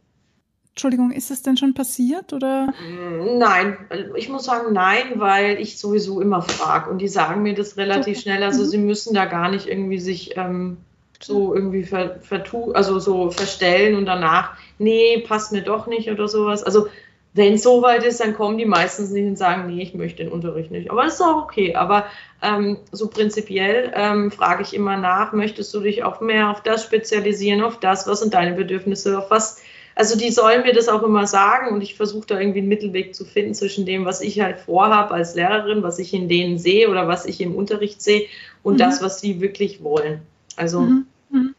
[0.69, 2.67] Entschuldigung, ist das denn schon passiert oder?
[2.67, 3.77] Mm, nein,
[4.15, 8.21] ich muss sagen nein, weil ich sowieso immer frage und die sagen mir das relativ
[8.21, 8.41] schnell.
[8.41, 8.67] Also mhm.
[8.67, 10.77] sie müssen da gar nicht irgendwie sich ähm,
[11.21, 16.29] so irgendwie ver, vertu also so verstellen und danach, nee, passt mir doch nicht oder
[16.29, 16.63] sowas.
[16.63, 16.87] Also
[17.33, 20.31] wenn es soweit ist, dann kommen die meistens nicht und sagen, nee, ich möchte den
[20.31, 20.91] Unterricht nicht.
[20.91, 21.75] Aber das ist auch okay.
[21.75, 22.05] Aber
[22.41, 26.83] ähm, so prinzipiell ähm, frage ich immer nach, möchtest du dich auch mehr auf das
[26.83, 29.61] spezialisieren, auf das, was sind deine Bedürfnisse, auf was.
[29.95, 33.13] Also die sollen mir das auch immer sagen und ich versuche da irgendwie einen Mittelweg
[33.13, 36.89] zu finden zwischen dem, was ich halt vorhabe als Lehrerin, was ich in denen sehe
[36.89, 38.25] oder was ich im Unterricht sehe
[38.63, 38.79] und mhm.
[38.79, 40.21] das, was sie wirklich wollen.
[40.55, 41.05] Also mhm.
[41.29, 41.55] Mhm.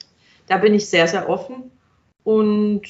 [0.49, 1.71] da bin ich sehr, sehr offen
[2.25, 2.83] und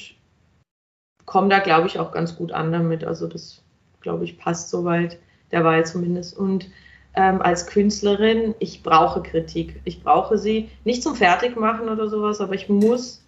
[1.33, 3.03] komme da, glaube ich, auch ganz gut an damit.
[3.03, 3.63] Also das,
[4.01, 5.17] glaube ich, passt soweit
[5.51, 6.37] derweil zumindest.
[6.37, 6.69] Und
[7.15, 9.81] ähm, als Künstlerin, ich brauche Kritik.
[9.83, 13.23] Ich brauche sie nicht zum Fertigmachen oder sowas, aber ich muss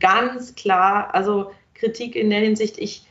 [0.00, 3.06] ganz klar, also Kritik in der Hinsicht, ich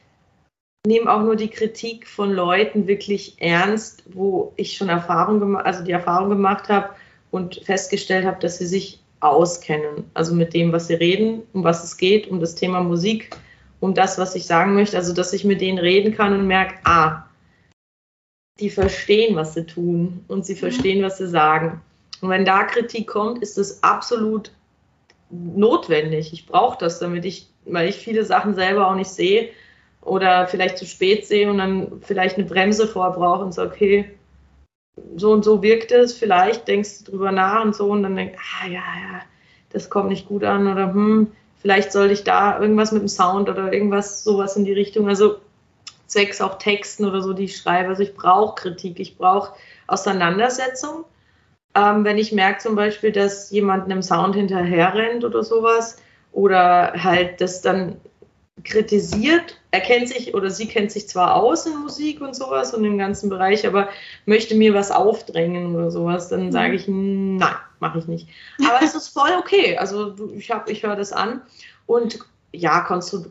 [0.87, 5.83] nehme auch nur die Kritik von Leuten wirklich ernst, wo ich schon Erfahrung gemacht, also
[5.83, 6.89] die Erfahrung gemacht habe
[7.29, 11.83] und festgestellt habe, dass sie sich auskennen, also mit dem, was sie reden, um was
[11.83, 13.29] es geht, um das Thema Musik
[13.85, 14.97] um das, was ich sagen möchte.
[14.97, 17.23] Also, dass ich mit denen reden kann und merke, ah,
[18.59, 20.59] die verstehen, was sie tun und sie mhm.
[20.59, 21.81] verstehen, was sie sagen.
[22.21, 24.51] Und wenn da Kritik kommt, ist es absolut
[25.29, 26.33] notwendig.
[26.33, 29.49] Ich brauche das, damit ich, weil ich viele Sachen selber auch nicht sehe
[30.01, 34.09] oder vielleicht zu spät sehe und dann vielleicht eine Bremse vorbrauche und so, okay,
[35.17, 38.37] so und so wirkt es, vielleicht denkst du drüber nach und so und dann denkst,
[38.39, 39.21] ah ja, ja,
[39.69, 41.31] das kommt nicht gut an oder hm,
[41.65, 45.37] vielleicht sollte ich da irgendwas mit dem Sound oder irgendwas sowas in die Richtung, also
[46.05, 47.89] zwecks auch Texten oder so, die ich schreibe.
[47.89, 49.53] Also ich brauche Kritik, ich brauche
[49.87, 51.05] Auseinandersetzung.
[51.73, 55.97] Ähm, wenn ich merke zum Beispiel, dass jemand einem Sound hinterher rennt oder sowas
[56.33, 57.95] oder halt das dann
[58.63, 62.85] kritisiert, er kennt sich oder sie kennt sich zwar aus in Musik und sowas und
[62.85, 63.89] im ganzen Bereich, aber
[64.25, 66.75] möchte mir was aufdrängen oder sowas, dann sage mhm.
[66.75, 68.29] ich, nein, mache ich nicht.
[68.59, 69.77] Aber es ist voll okay.
[69.77, 71.41] Also ich, ich höre das an
[71.87, 72.19] und
[72.53, 72.87] ja,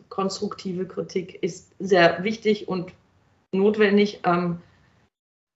[0.09, 2.93] konstruktive Kritik ist sehr wichtig und
[3.51, 4.59] notwendig, ähm,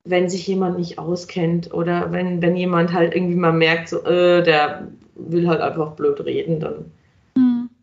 [0.05, 4.41] wenn sich jemand nicht auskennt oder wenn, wenn jemand halt irgendwie mal merkt, so, äh,
[4.41, 6.91] der will halt einfach blöd reden, dann.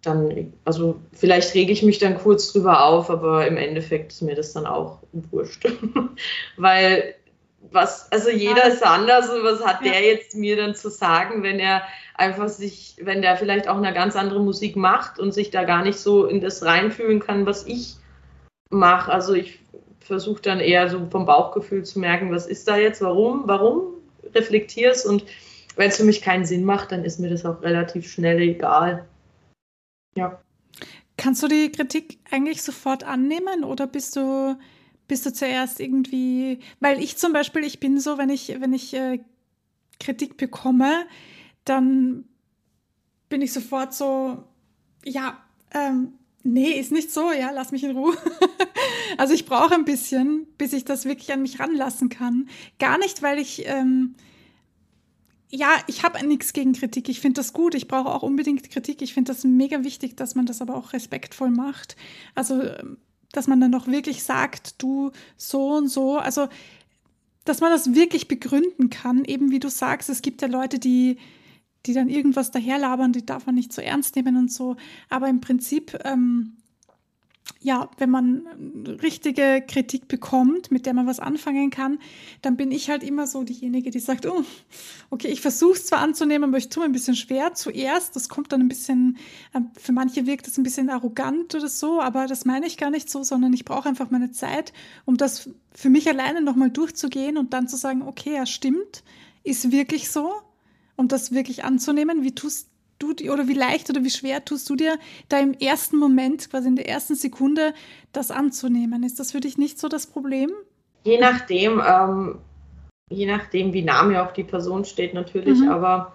[0.07, 4.35] Dann, also vielleicht rege ich mich dann kurz drüber auf, aber im Endeffekt ist mir
[4.35, 5.67] das dann auch wurscht.
[6.57, 7.15] Weil
[7.71, 11.59] was, also jeder ist anders und was hat der jetzt mir dann zu sagen, wenn
[11.59, 11.83] er
[12.15, 15.83] einfach sich, wenn der vielleicht auch eine ganz andere Musik macht und sich da gar
[15.83, 17.97] nicht so in das reinfühlen kann, was ich
[18.71, 19.13] mache.
[19.13, 19.59] Also ich
[20.01, 23.95] versuche dann eher so vom Bauchgefühl zu merken, was ist da jetzt, warum, warum
[24.35, 25.25] reflektierst und
[25.77, 29.05] wenn es für mich keinen Sinn macht, dann ist mir das auch relativ schnell egal.
[30.17, 30.41] Ja.
[31.17, 34.57] Kannst du die Kritik eigentlich sofort annehmen oder bist du
[35.09, 38.95] bist du zuerst irgendwie, weil ich zum Beispiel, ich bin so, wenn ich, wenn ich
[38.95, 39.21] äh,
[40.01, 41.07] Kritik bekomme,
[41.65, 42.25] dann
[43.29, 44.45] bin ich sofort so,
[45.05, 45.39] ja,
[45.73, 48.17] ähm, nee, ist nicht so, ja, lass mich in Ruhe.
[49.17, 52.49] also ich brauche ein bisschen, bis ich das wirklich an mich ranlassen kann.
[52.79, 54.17] Gar nicht, weil ich, ähm,
[55.51, 57.09] ja, ich habe nichts gegen Kritik.
[57.09, 57.75] Ich finde das gut.
[57.75, 59.03] Ich brauche auch unbedingt Kritik.
[59.03, 61.97] Ich finde das mega wichtig, dass man das aber auch respektvoll macht.
[62.35, 62.99] Also ähm,
[63.33, 66.49] dass man dann auch wirklich sagt, du so und so, also
[67.45, 71.19] dass man das wirklich begründen kann, eben wie du sagst, es gibt ja Leute, die,
[71.85, 74.77] die dann irgendwas daherlabern, die darf man nicht so ernst nehmen und so.
[75.09, 76.57] Aber im Prinzip ähm,
[77.67, 78.47] ja, wenn man
[79.03, 81.99] richtige Kritik bekommt, mit der man was anfangen kann,
[82.41, 84.45] dann bin ich halt immer so diejenige, die sagt, oh,
[85.11, 88.15] okay, ich versuche es zwar anzunehmen, aber ich tue mir ein bisschen schwer zuerst.
[88.15, 89.17] Das kommt dann ein bisschen,
[89.53, 92.91] äh, für manche wirkt das ein bisschen arrogant oder so, aber das meine ich gar
[92.91, 94.73] nicht so, sondern ich brauche einfach meine Zeit,
[95.05, 99.03] um das für mich alleine nochmal durchzugehen und dann zu sagen, okay, ja, stimmt,
[99.43, 100.35] ist wirklich so,
[100.95, 102.23] um das wirklich anzunehmen.
[102.23, 105.55] Wie tust du dir oder wie leicht oder wie schwer tust du dir da im
[105.55, 107.75] ersten Moment, quasi in der ersten Sekunde,
[108.13, 109.03] das anzunehmen?
[109.03, 110.51] Ist das für dich nicht so das Problem?
[111.05, 112.39] Je nachdem, ähm,
[113.11, 115.69] je nachdem, wie nah mir auch die Person steht natürlich, mhm.
[115.69, 116.15] aber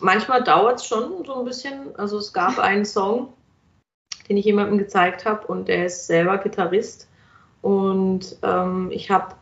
[0.00, 1.94] manchmal dauert es schon so ein bisschen.
[1.96, 3.32] Also es gab einen Song,
[4.28, 7.08] den ich jemandem gezeigt habe und der ist selber Gitarrist
[7.60, 9.34] und ähm, ich habe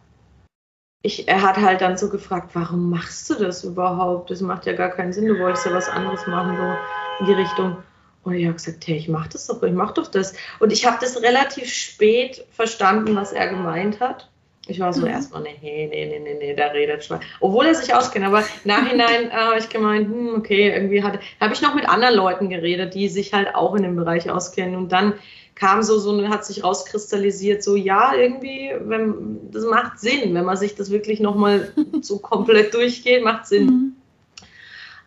[1.03, 4.31] ich, er hat halt dann so gefragt, warum machst du das überhaupt?
[4.31, 7.41] Das macht ja gar keinen Sinn, du wolltest ja was anderes machen, so in die
[7.41, 7.77] Richtung.
[8.23, 10.35] Und ich habe gesagt, hey, ich mach das doch, ich mach doch das.
[10.59, 14.29] Und ich habe das relativ spät verstanden, was er gemeint hat.
[14.67, 15.09] Ich war so mhm.
[15.09, 17.19] erstmal, nee, nee, nee, nee, nee, der redet schon.
[17.41, 21.19] Obwohl er sich auskennt, aber nachhinein äh, habe ich gemeint, hm, okay, irgendwie habe
[21.53, 24.77] ich noch mit anderen Leuten geredet, die sich halt auch in dem Bereich auskennen.
[24.77, 25.15] Und dann
[25.55, 30.57] kam so, so hat sich rauskristallisiert, so ja, irgendwie, wenn, das macht Sinn, wenn man
[30.57, 33.67] sich das wirklich nochmal so komplett durchgeht, macht Sinn.
[33.67, 33.97] Mhm.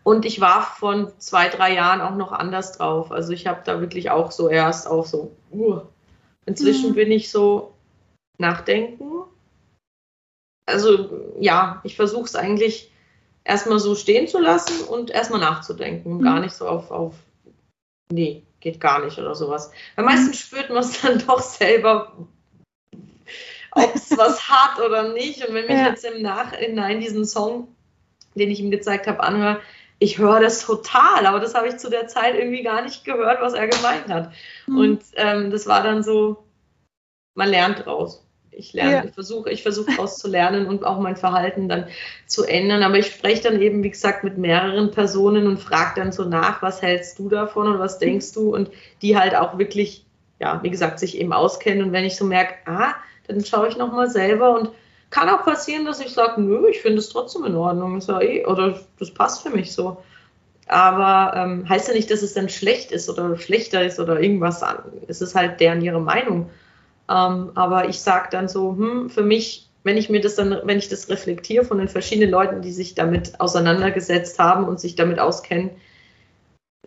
[0.03, 3.11] Und ich war von zwei, drei Jahren auch noch anders drauf.
[3.11, 5.79] Also ich habe da wirklich auch so erst auch so, uh.
[6.45, 6.95] inzwischen mhm.
[6.95, 7.73] bin ich so
[8.37, 9.23] nachdenken.
[10.65, 12.91] Also ja, ich versuche es eigentlich
[13.43, 16.17] erstmal so stehen zu lassen und erstmal nachzudenken.
[16.17, 16.21] Mhm.
[16.21, 17.15] Gar nicht so auf, auf,
[18.11, 19.71] nee, geht gar nicht oder sowas.
[19.95, 22.13] Weil meistens spürt man es dann doch selber,
[23.71, 25.47] ob es was hat oder nicht.
[25.47, 25.89] Und wenn mich ja.
[25.89, 27.67] jetzt im Nachhinein diesen Song,
[28.35, 29.61] den ich ihm gezeigt habe, anhöre,
[29.99, 33.41] ich höre das total, aber das habe ich zu der Zeit irgendwie gar nicht gehört,
[33.41, 34.33] was er gemeint hat.
[34.65, 34.77] Mhm.
[34.77, 36.43] Und ähm, das war dann so,
[37.35, 38.22] man lernt draus
[38.55, 39.03] ich lerne, ja.
[39.05, 41.85] ich versuche, ich versuche daraus zu lernen und auch mein Verhalten dann
[42.25, 42.83] zu ändern.
[42.83, 46.61] Aber ich spreche dann eben, wie gesagt, mit mehreren Personen und frage dann so nach,
[46.61, 48.53] was hältst du davon und was denkst du?
[48.53, 48.69] Und
[49.01, 50.05] die halt auch wirklich,
[50.39, 51.83] ja, wie gesagt, sich eben auskennen.
[51.83, 52.93] Und wenn ich so merke, ah,
[53.27, 54.71] dann schaue ich nochmal selber und
[55.09, 57.97] kann auch passieren, dass ich sage, nö, ich finde es trotzdem in Ordnung.
[57.97, 59.97] Ist ja eh, oder das passt für mich so.
[60.67, 64.63] Aber ähm, heißt ja nicht, dass es dann schlecht ist oder schlechter ist oder irgendwas.
[65.07, 66.49] Es ist halt deren ihre Meinung.
[67.09, 70.77] Ähm, aber ich sage dann so, hm, für mich, wenn ich mir das dann, wenn
[70.77, 75.19] ich das reflektiere von den verschiedenen Leuten, die sich damit auseinandergesetzt haben und sich damit
[75.19, 75.71] auskennen,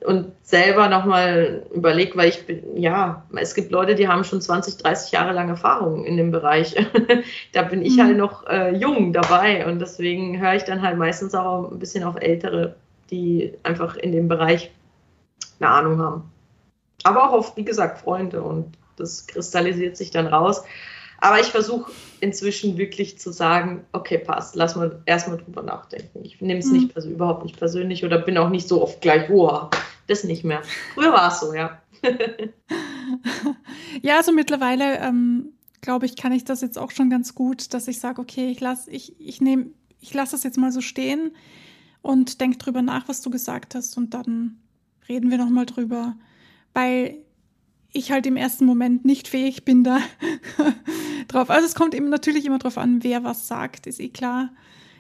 [0.05, 4.77] und selber nochmal überlegt, weil ich bin, ja, es gibt Leute, die haben schon 20,
[4.77, 6.77] 30 Jahre lang Erfahrung in dem Bereich.
[7.53, 8.03] da bin ich mhm.
[8.03, 12.05] halt noch äh, jung dabei und deswegen höre ich dann halt meistens auch ein bisschen
[12.05, 12.77] auf Ältere,
[13.11, 14.71] die einfach in dem Bereich
[15.61, 16.31] eine Ahnung haben.
[17.03, 20.63] Aber auch auf, wie gesagt, Freunde und das kristallisiert sich dann raus.
[21.19, 26.25] Aber ich versuche inzwischen wirklich zu sagen, okay, passt, lass mal erstmal drüber nachdenken.
[26.25, 26.73] Ich nehme es mhm.
[26.75, 29.69] nicht also überhaupt nicht persönlich oder bin auch nicht so oft gleich, oh,
[30.07, 30.63] das nicht mehr.
[30.95, 31.81] Früher war es so, ja.
[34.03, 37.89] ja, also mittlerweile ähm, glaube ich, kann ich das jetzt auch schon ganz gut, dass
[37.89, 41.33] ich sage, okay, ich lasse ich, ich nehm, ich lass das jetzt mal so stehen
[42.03, 44.59] und denke drüber nach, was du gesagt hast und dann
[45.09, 46.15] reden wir nochmal drüber.
[46.75, 47.17] Weil
[47.97, 49.99] ich halt im ersten Moment nicht fähig bin da
[51.29, 51.51] drauf.
[51.51, 54.51] Also es kommt eben natürlich immer darauf an, wer was sagt, ist eh klar.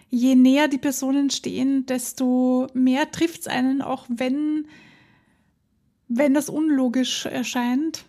[0.08, 4.66] Je näher die Personen stehen, desto mehr trifft es einen, auch wenn,
[6.08, 8.04] wenn das unlogisch erscheint.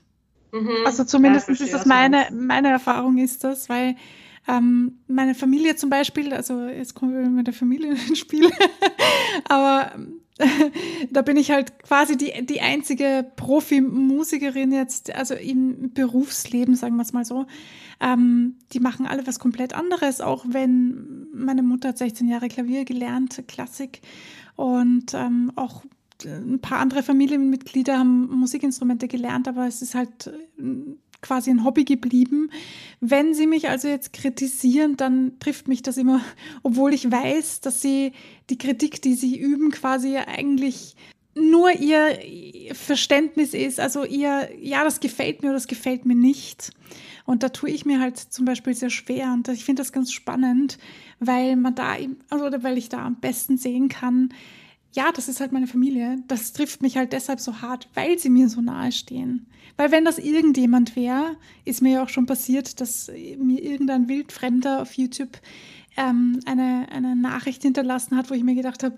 [0.52, 0.70] Mhm.
[0.86, 3.96] Also zumindest ist das meine, meine Erfahrung ist das, weil
[4.48, 8.50] ähm, meine Familie zum Beispiel, also jetzt kommen wir mit der Familie ins Spiel,
[9.50, 9.92] aber
[11.12, 17.02] da bin ich halt quasi die, die einzige Profimusikerin jetzt, also im Berufsleben, sagen wir
[17.02, 17.46] es mal so.
[18.00, 22.86] Ähm, die machen alle was komplett anderes, auch wenn meine Mutter hat 16 Jahre Klavier
[22.86, 24.02] gelernt, Klassik
[24.56, 25.84] und ähm, auch
[26.26, 30.32] ein paar andere Familienmitglieder haben Musikinstrumente gelernt, aber es ist halt
[31.22, 32.52] quasi ein Hobby geblieben.
[33.00, 36.22] Wenn sie mich also jetzt kritisieren, dann trifft mich das immer,
[36.64, 38.14] obwohl ich weiß, dass sie
[38.50, 40.96] die Kritik, die sie üben, quasi eigentlich
[41.36, 42.18] nur ihr
[42.74, 46.72] Verständnis ist, also ihr, ja, das gefällt mir oder das gefällt mir nicht.
[47.26, 50.12] Und da tue ich mir halt zum Beispiel sehr schwer und ich finde das ganz
[50.12, 50.78] spannend,
[51.20, 51.96] weil man da,
[52.30, 54.34] also, oder weil ich da am besten sehen kann,
[54.98, 56.18] ja, das ist halt meine Familie.
[56.28, 59.46] Das trifft mich halt deshalb so hart, weil sie mir so nahe stehen.
[59.78, 64.82] Weil wenn das irgendjemand wäre, ist mir ja auch schon passiert, dass mir irgendein Wildfremder
[64.82, 65.40] auf YouTube
[65.98, 68.98] ähm, eine, eine Nachricht hinterlassen hat, wo ich mir gedacht habe,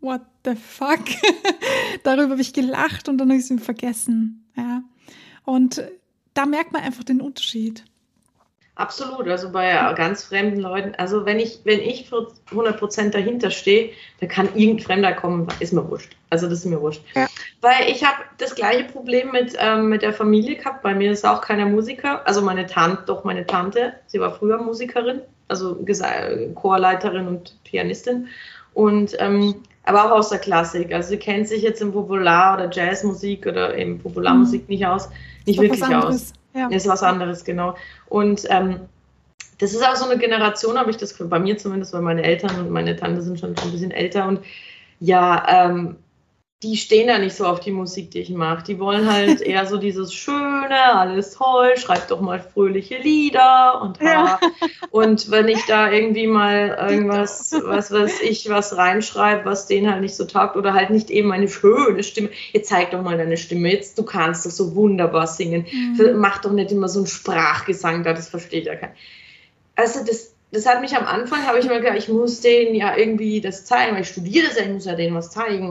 [0.00, 1.04] what the fuck?
[2.02, 4.44] Darüber habe ich gelacht und dann habe ich es vergessen.
[4.56, 4.82] Ja.
[5.44, 5.80] Und
[6.34, 7.84] da merkt man einfach den Unterschied.
[8.76, 13.90] Absolut, also bei ganz fremden Leuten, also wenn ich, wenn ich für 100% dahinter stehe,
[14.18, 16.16] dann kann irgendein Fremder kommen, ist mir wurscht.
[16.30, 17.02] Also das ist mir wurscht.
[17.14, 17.28] Ja.
[17.60, 21.24] Weil ich habe das gleiche Problem mit, ähm, mit der Familie gehabt, bei mir ist
[21.24, 25.78] auch keiner Musiker, also meine Tante, doch meine Tante, sie war früher Musikerin, also
[26.56, 28.26] Chorleiterin und Pianistin
[28.72, 32.70] und ähm, aber auch aus der Klassik, also sie kennt sich jetzt in Popular- oder
[32.72, 34.68] Jazzmusik oder eben Popularmusik mhm.
[34.68, 35.10] nicht aus,
[35.46, 36.32] nicht wirklich aus.
[36.54, 36.68] Ja.
[36.68, 37.74] Ist was anderes, genau.
[38.06, 38.80] Und ähm,
[39.58, 42.58] das ist auch so eine Generation, habe ich das bei mir zumindest, weil meine Eltern
[42.58, 44.40] und meine Tante sind schon ein bisschen älter und
[45.00, 45.96] ja, ähm,
[46.64, 48.64] die stehen da nicht so auf die Musik, die ich mache.
[48.64, 54.00] Die wollen halt eher so dieses Schöne, alles toll, schreibt doch mal fröhliche Lieder und
[54.00, 54.40] ja.
[54.90, 60.00] Und wenn ich da irgendwie mal irgendwas, was weiß ich, was reinschreibe, was denen halt
[60.00, 63.36] nicht so taugt oder halt nicht eben eine schöne Stimme, jetzt zeig doch mal deine
[63.36, 65.66] Stimme, jetzt du kannst doch so wunderbar singen.
[65.70, 66.16] Mhm.
[66.16, 68.94] Mach doch nicht immer so einen Sprachgesang da, das versteht ja keiner.
[69.76, 72.96] Also das, das hat mich am Anfang, habe ich mir gedacht, ich muss denen ja
[72.96, 75.68] irgendwie das zeigen, weil ich studiere das ja, ich muss ja denen was zeigen.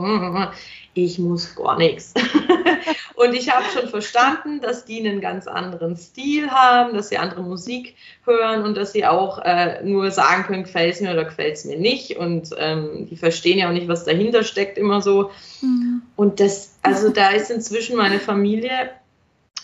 [0.94, 2.14] Ich muss gar nichts.
[3.14, 7.42] Und ich habe schon verstanden, dass die einen ganz anderen Stil haben, dass sie andere
[7.42, 11.54] Musik hören und dass sie auch äh, nur sagen können, gefällt es mir oder gefällt
[11.54, 12.16] es mir nicht.
[12.16, 15.30] Und ähm, die verstehen ja auch nicht, was dahinter steckt, immer so.
[15.62, 16.02] Mhm.
[16.16, 18.90] Und das, also da ist inzwischen meine Familie,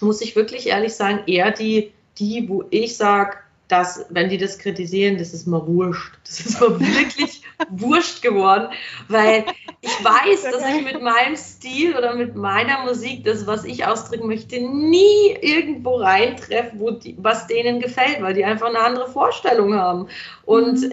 [0.00, 3.36] muss ich wirklich ehrlich sagen, eher die, die, wo ich sage,
[3.68, 6.18] dass, wenn die das kritisieren, das ist mal wurscht.
[6.24, 8.68] Das ist mal wirklich wurscht geworden,
[9.08, 9.44] weil
[9.82, 14.26] ich weiß, dass ich mit meinem Stil oder mit meiner Musik, das, was ich ausdrücken
[14.26, 19.74] möchte, nie irgendwo reintreffe, wo die, was denen gefällt, weil die einfach eine andere Vorstellung
[19.74, 20.08] haben.
[20.44, 20.92] Und mhm.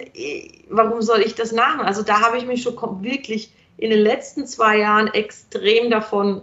[0.70, 1.88] warum soll ich das nachmachen?
[1.88, 6.42] Also da habe ich mich schon wirklich in den letzten zwei Jahren extrem davon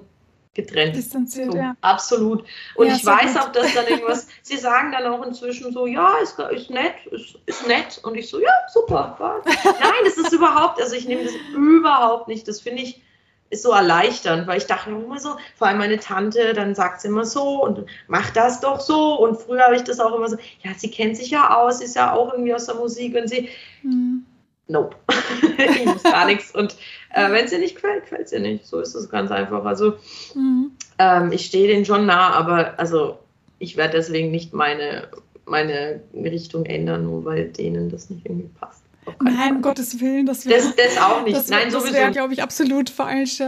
[0.55, 0.97] getrennt.
[0.97, 1.77] Distanziert, so, ja.
[1.81, 2.45] Absolut.
[2.77, 3.43] Und ja, ich weiß gut.
[3.43, 7.39] auch, dass dann irgendwas, sie sagen dann auch inzwischen so, ja, ist, ist nett, ist,
[7.47, 8.01] ist nett.
[8.03, 9.43] Und ich so, ja, super.
[9.45, 12.47] Nein, das ist überhaupt, also ich nehme das überhaupt nicht.
[12.49, 13.03] Das finde ich,
[13.51, 17.09] ist so erleichternd, weil ich dachte immer so, vor allem meine Tante, dann sagt sie
[17.09, 19.15] immer so und macht das doch so.
[19.19, 21.97] Und früher habe ich das auch immer so, ja, sie kennt sich ja aus, ist
[21.97, 23.49] ja auch irgendwie aus der Musik und sie,
[23.83, 24.25] mhm.
[24.67, 24.97] Nope,
[25.59, 26.55] ich muss gar nichts.
[26.55, 26.77] Und
[27.15, 28.67] äh, Wenn es ihr nicht gefällt, gefällt es ihr nicht.
[28.67, 29.65] So ist es ganz einfach.
[29.65, 29.95] Also
[30.35, 30.73] mhm.
[30.99, 33.19] ähm, ich stehe denen schon nah, aber also
[33.59, 35.09] ich werde deswegen nicht meine,
[35.47, 38.83] meine Richtung ändern, nur weil denen das nicht irgendwie passt.
[39.23, 41.37] Nein, um Gottes Willen, das wäre das, das auch nicht.
[41.37, 43.41] Das, Nein, das wäre, glaube ich, absolut falsch.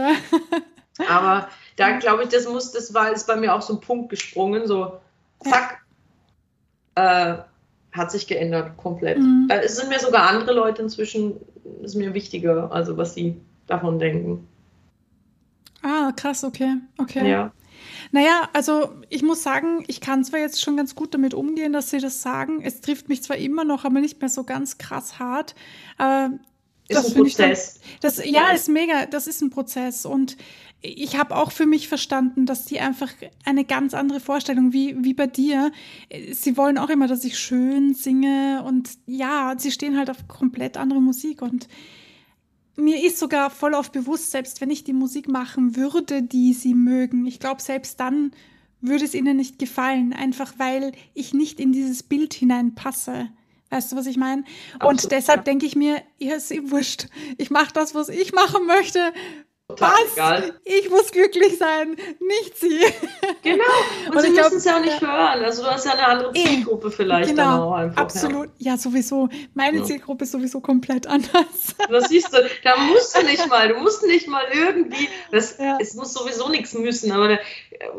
[1.09, 4.09] Aber da glaube ich, das muss, das war, ist bei mir auch so ein Punkt
[4.09, 4.99] gesprungen, so
[5.43, 5.81] zack,
[6.97, 7.33] ja.
[7.33, 7.37] äh,
[7.91, 9.19] hat sich geändert, komplett.
[9.19, 9.47] Mhm.
[9.47, 11.35] Da sind mir sogar andere Leute inzwischen,
[11.81, 13.35] ist mir wichtiger, also was sie
[13.65, 14.47] davon denken.
[15.81, 17.29] Ah, krass, okay, okay.
[17.29, 17.51] Ja.
[18.11, 21.89] Naja, also ich muss sagen, ich kann zwar jetzt schon ganz gut damit umgehen, dass
[21.89, 22.61] sie das sagen.
[22.61, 25.55] Es trifft mich zwar immer noch, aber nicht mehr so ganz krass hart.
[25.97, 26.31] Aber
[26.87, 27.73] ist das ein Prozess.
[27.73, 30.05] Dann, das, ja, ist mega, das ist ein Prozess.
[30.05, 30.37] Und
[30.81, 33.11] ich habe auch für mich verstanden, dass die einfach
[33.45, 35.71] eine ganz andere Vorstellung, wie, wie bei dir.
[36.31, 40.77] Sie wollen auch immer, dass ich schön singe und ja, sie stehen halt auf komplett
[40.77, 41.67] andere Musik und
[42.75, 46.75] mir ist sogar voll auf bewusst, selbst wenn ich die Musik machen würde, die sie
[46.75, 48.31] mögen, ich glaube, selbst dann
[48.81, 53.29] würde es ihnen nicht gefallen, einfach weil ich nicht in dieses Bild hineinpasse.
[53.71, 54.43] Weißt du, was ich meine?
[54.85, 55.43] Und deshalb ja.
[55.43, 57.07] denke ich mir, ja, ist eh wurscht.
[57.37, 59.11] Ich mache das, was ich machen möchte
[59.69, 60.13] Total Was?
[60.13, 60.53] Egal.
[60.63, 62.79] Ich muss glücklich sein, nicht sie.
[63.43, 63.63] Genau.
[64.07, 65.43] Und, und sie müssen es ja auch nicht hören.
[65.43, 68.01] Also du hast ja eine andere Zielgruppe vielleicht genau, dann auch einfach.
[68.01, 68.47] Absolut.
[68.57, 69.27] Ja, ja sowieso.
[69.53, 69.83] Meine ja.
[69.83, 71.27] Zielgruppe ist sowieso komplett anders.
[71.89, 75.77] Das siehst du, da musst du nicht mal, du musst nicht mal irgendwie, das, ja.
[75.79, 77.37] es muss sowieso nichts müssen, aber da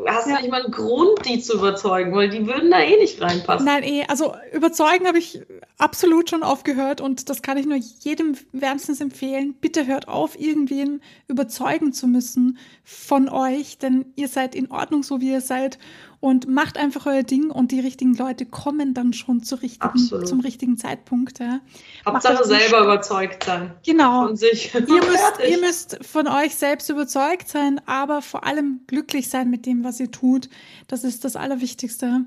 [0.07, 3.19] hast du nicht mal einen Grund, die zu überzeugen, weil die würden da eh nicht
[3.19, 3.65] reinpassen.
[3.65, 5.41] Nein, eh, also überzeugen habe ich
[5.77, 9.55] absolut schon aufgehört und das kann ich nur jedem wärmstens empfehlen.
[9.59, 15.03] Bitte hört auf, irgendwen überzeugen überzeugen zu müssen von euch, denn ihr seid in Ordnung,
[15.03, 15.77] so wie ihr seid
[16.21, 20.39] und macht einfach euer Ding und die richtigen Leute kommen dann schon zu richtigen, zum
[20.39, 21.39] richtigen Zeitpunkt.
[21.39, 21.59] Ja.
[22.05, 23.73] Hauptsache selber überzeugt sein.
[23.85, 24.27] Genau.
[24.27, 24.73] Von sich.
[24.73, 29.65] Ihr müsst, ihr müsst von euch selbst überzeugt sein, aber vor allem glücklich sein mit
[29.65, 30.49] dem, was ihr tut.
[30.87, 32.25] Das ist das Allerwichtigste.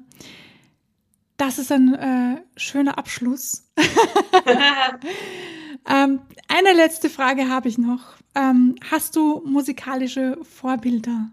[1.37, 3.65] Das ist ein äh, schöner Abschluss.
[5.89, 8.17] ähm, eine letzte Frage habe ich noch.
[8.35, 11.31] Ähm, hast du musikalische Vorbilder?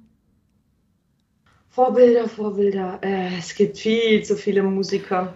[1.70, 3.00] Vorbilder, Vorbilder.
[3.02, 5.34] Äh, es gibt viel zu viele Musiker.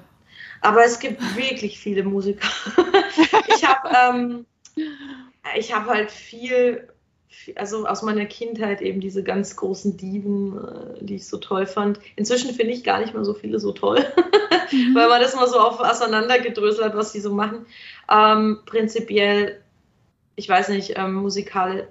[0.61, 2.49] Aber es gibt wirklich viele Musiker.
[3.55, 4.45] ich habe ähm,
[5.57, 6.87] ich hab halt viel,
[7.55, 11.99] also aus meiner Kindheit eben diese ganz großen Diven, äh, die ich so toll fand.
[12.15, 13.99] Inzwischen finde ich gar nicht mehr so viele so toll,
[14.71, 14.95] mhm.
[14.95, 17.65] weil man das mal so auf auseinandergedröselt hat, was die so machen.
[18.09, 19.63] Ähm, prinzipiell
[20.35, 21.87] ich weiß nicht, ähm, musikal.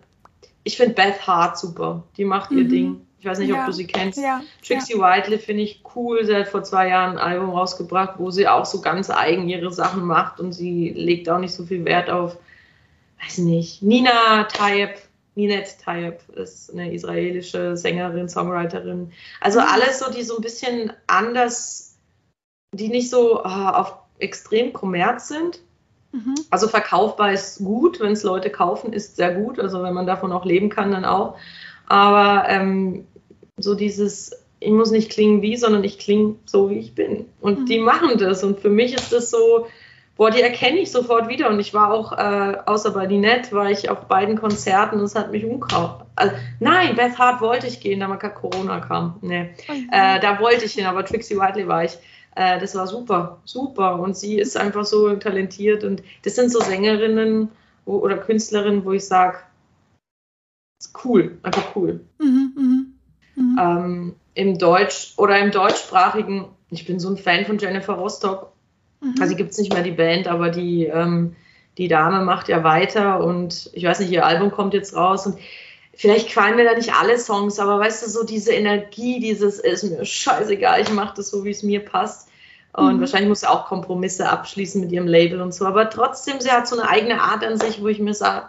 [0.65, 2.05] Ich finde Beth Hart super.
[2.17, 2.69] Die macht ihr mhm.
[2.69, 3.07] Ding.
[3.19, 3.61] Ich weiß nicht, ja.
[3.61, 4.19] ob du sie kennst.
[4.19, 4.43] Ja.
[4.67, 4.99] Trixie ja.
[4.99, 6.25] Whiteley finde ich cool.
[6.25, 9.73] Sie hat vor zwei Jahren ein Album rausgebracht, wo sie auch so ganz eigen ihre
[9.73, 12.37] Sachen macht und sie legt auch nicht so viel Wert auf,
[13.23, 14.95] weiß nicht, Nina Tayeb.
[15.35, 19.13] Ninet Tayeb ist eine israelische Sängerin, Songwriterin.
[19.41, 19.67] Also mhm.
[19.69, 21.97] alles so, die so ein bisschen anders,
[22.75, 25.61] die nicht so oh, auf extrem Kommerz sind,
[26.13, 26.35] Mhm.
[26.51, 29.59] Also verkaufbar ist gut, wenn es Leute kaufen, ist sehr gut.
[29.59, 31.37] Also wenn man davon auch leben kann, dann auch.
[31.87, 33.07] Aber ähm,
[33.57, 37.27] so dieses, ich muss nicht klingen wie, sondern ich klinge so, wie ich bin.
[37.41, 37.67] Und mhm.
[37.67, 38.45] die machen das.
[38.45, 39.67] Und für mich ist das so,
[40.17, 41.49] boah, die erkenne ich sofort wieder.
[41.49, 45.15] Und ich war auch, äh, außer bei Dinette, war ich auf beiden Konzerten und es
[45.15, 46.03] hat mich umgehauen.
[46.17, 49.19] Also, nein, Beth Hart wollte ich gehen, da mal Corona kam.
[49.21, 49.51] Nee.
[49.69, 49.89] Mhm.
[49.91, 51.99] Äh, da wollte ich hin, aber Trixie Whiteley war ich.
[52.35, 53.99] Äh, das war super, super.
[53.99, 55.85] Und sie ist einfach so talentiert.
[55.85, 57.51] Und das sind so Sängerinnen
[57.85, 59.39] wo, oder Künstlerinnen, wo ich sage,
[61.05, 62.05] cool, einfach cool.
[62.19, 62.53] Mhm,
[63.37, 63.63] mh, mh.
[63.63, 68.52] Ähm, Im Deutsch oder im deutschsprachigen, ich bin so ein Fan von Jennifer Rostock.
[69.03, 69.15] Mhm.
[69.21, 71.35] Also gibt es nicht mehr die Band, aber die, ähm,
[71.79, 75.39] die Dame macht ja weiter und ich weiß nicht, ihr Album kommt jetzt raus und
[75.95, 79.85] vielleicht qualmen mir da nicht alle Songs, aber weißt du, so diese Energie, dieses ist
[79.85, 82.29] mir scheißegal, ich mache das so, wie es mir passt.
[82.75, 83.01] Und mhm.
[83.01, 85.67] wahrscheinlich muss sie auch Kompromisse abschließen mit ihrem Label und so.
[85.67, 88.47] Aber trotzdem, sie hat so eine eigene Art an sich, wo ich mir sage,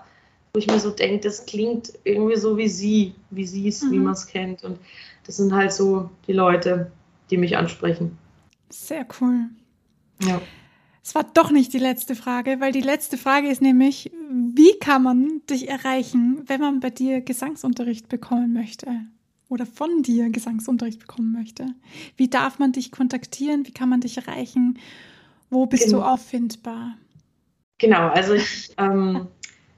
[0.54, 3.92] wo ich mir so denke, das klingt irgendwie so wie sie, wie sie es, mhm.
[3.92, 4.64] wie man es kennt.
[4.64, 4.80] Und
[5.26, 6.90] das sind halt so die Leute,
[7.30, 8.18] die mich ansprechen.
[8.70, 9.48] Sehr cool.
[10.28, 10.42] Ja.
[11.04, 15.04] Es war doch nicht die letzte Frage, weil die letzte Frage ist nämlich, wie kann
[15.04, 18.88] man dich erreichen, wenn man bei dir Gesangsunterricht bekommen möchte
[19.50, 21.68] oder von dir Gesangsunterricht bekommen möchte?
[22.16, 23.68] Wie darf man dich kontaktieren?
[23.68, 24.80] Wie kann man dich erreichen?
[25.50, 25.98] Wo bist genau.
[25.98, 26.98] du auffindbar?
[27.80, 29.28] Genau, also ich, ähm,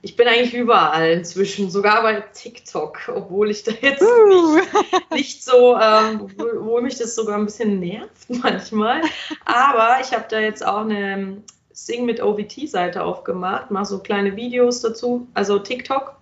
[0.05, 4.55] ich bin eigentlich überall inzwischen, sogar bei TikTok, obwohl ich da jetzt uh.
[4.55, 9.01] nicht, nicht, so, ähm, obwohl mich das sogar ein bisschen nervt manchmal.
[9.45, 11.41] Aber ich habe da jetzt auch eine
[11.73, 15.27] Sing mit OVT-Seite aufgemacht, mache so kleine Videos dazu.
[15.33, 16.15] Also TikTok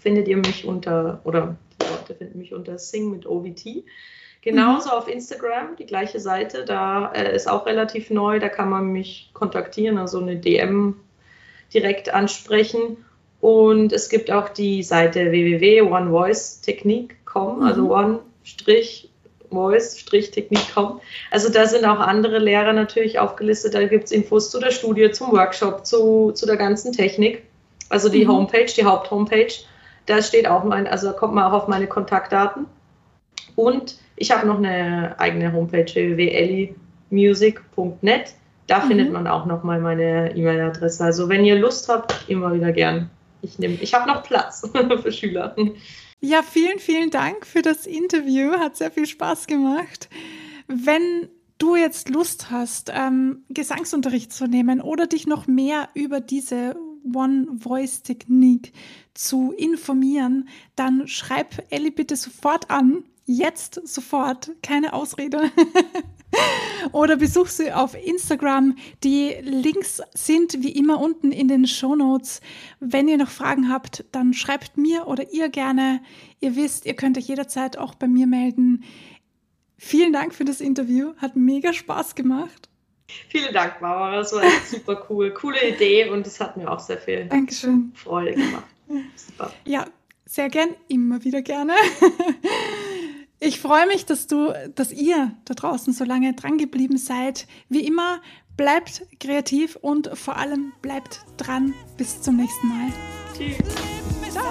[0.00, 3.82] findet ihr mich unter, oder die Leute finden mich unter Sing mit OVT.
[4.42, 4.94] Genauso mhm.
[4.94, 9.32] auf Instagram, die gleiche Seite, da äh, ist auch relativ neu, da kann man mich
[9.32, 11.00] kontaktieren, also eine DM
[11.74, 13.04] direkt ansprechen.
[13.40, 17.90] Und es gibt auch die Seite www.onevoicetechnique.com, also mhm.
[19.50, 21.00] one-voice-technique.com.
[21.30, 23.74] Also da sind auch andere Lehrer natürlich aufgelistet.
[23.74, 27.44] Da gibt es Infos zu der Studie, zum Workshop, zu, zu der ganzen Technik.
[27.90, 28.32] Also die mhm.
[28.32, 29.60] Homepage, die Haupthomepage.
[30.06, 32.66] Da steht auch mein, also da kommt man auch auf meine Kontaktdaten.
[33.54, 38.34] Und ich habe noch eine eigene Homepage, www.ellimusic.net.
[38.66, 38.88] Da mhm.
[38.88, 41.04] findet man auch nochmal meine E-Mail-Adresse.
[41.04, 43.10] Also wenn ihr Lust habt, immer wieder gern
[43.42, 44.68] ich nehme, ich habe noch Platz
[45.02, 45.54] für Schüler.
[46.20, 48.52] Ja, vielen, vielen Dank für das Interview.
[48.58, 50.08] Hat sehr viel Spaß gemacht.
[50.66, 51.28] Wenn
[51.58, 56.76] du jetzt Lust hast, ähm, Gesangsunterricht zu nehmen oder dich noch mehr über diese
[57.12, 58.72] One-Voice-Technik
[59.14, 63.04] zu informieren, dann schreib Ellie bitte sofort an.
[63.24, 65.50] Jetzt sofort, keine Ausrede.
[66.92, 68.76] Oder besuch sie auf Instagram.
[69.04, 72.40] Die Links sind wie immer unten in den Show Notes.
[72.80, 76.00] Wenn ihr noch Fragen habt, dann schreibt mir oder ihr gerne.
[76.40, 78.84] Ihr wisst, ihr könnt euch jederzeit auch bei mir melden.
[79.76, 81.12] Vielen Dank für das Interview.
[81.18, 82.68] Hat mega Spaß gemacht.
[83.28, 84.16] Vielen Dank, Barbara.
[84.16, 85.32] Das war super cool.
[85.32, 87.92] Coole Idee und es hat mir auch sehr viel Dankeschön.
[87.94, 88.66] Freude gemacht.
[89.16, 89.52] Super.
[89.64, 89.86] Ja,
[90.26, 90.70] sehr gern.
[90.88, 91.74] Immer wieder gerne.
[93.40, 97.46] Ich freue mich, dass du, dass ihr da draußen so lange dran geblieben seid.
[97.68, 98.20] Wie immer,
[98.56, 101.72] bleibt kreativ und vor allem bleibt dran.
[101.96, 102.92] Bis zum nächsten Mal.
[103.36, 103.56] Tschüss.
[104.32, 104.44] Ciao.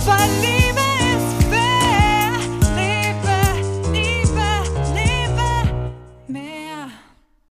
[0.00, 0.61] Ciao.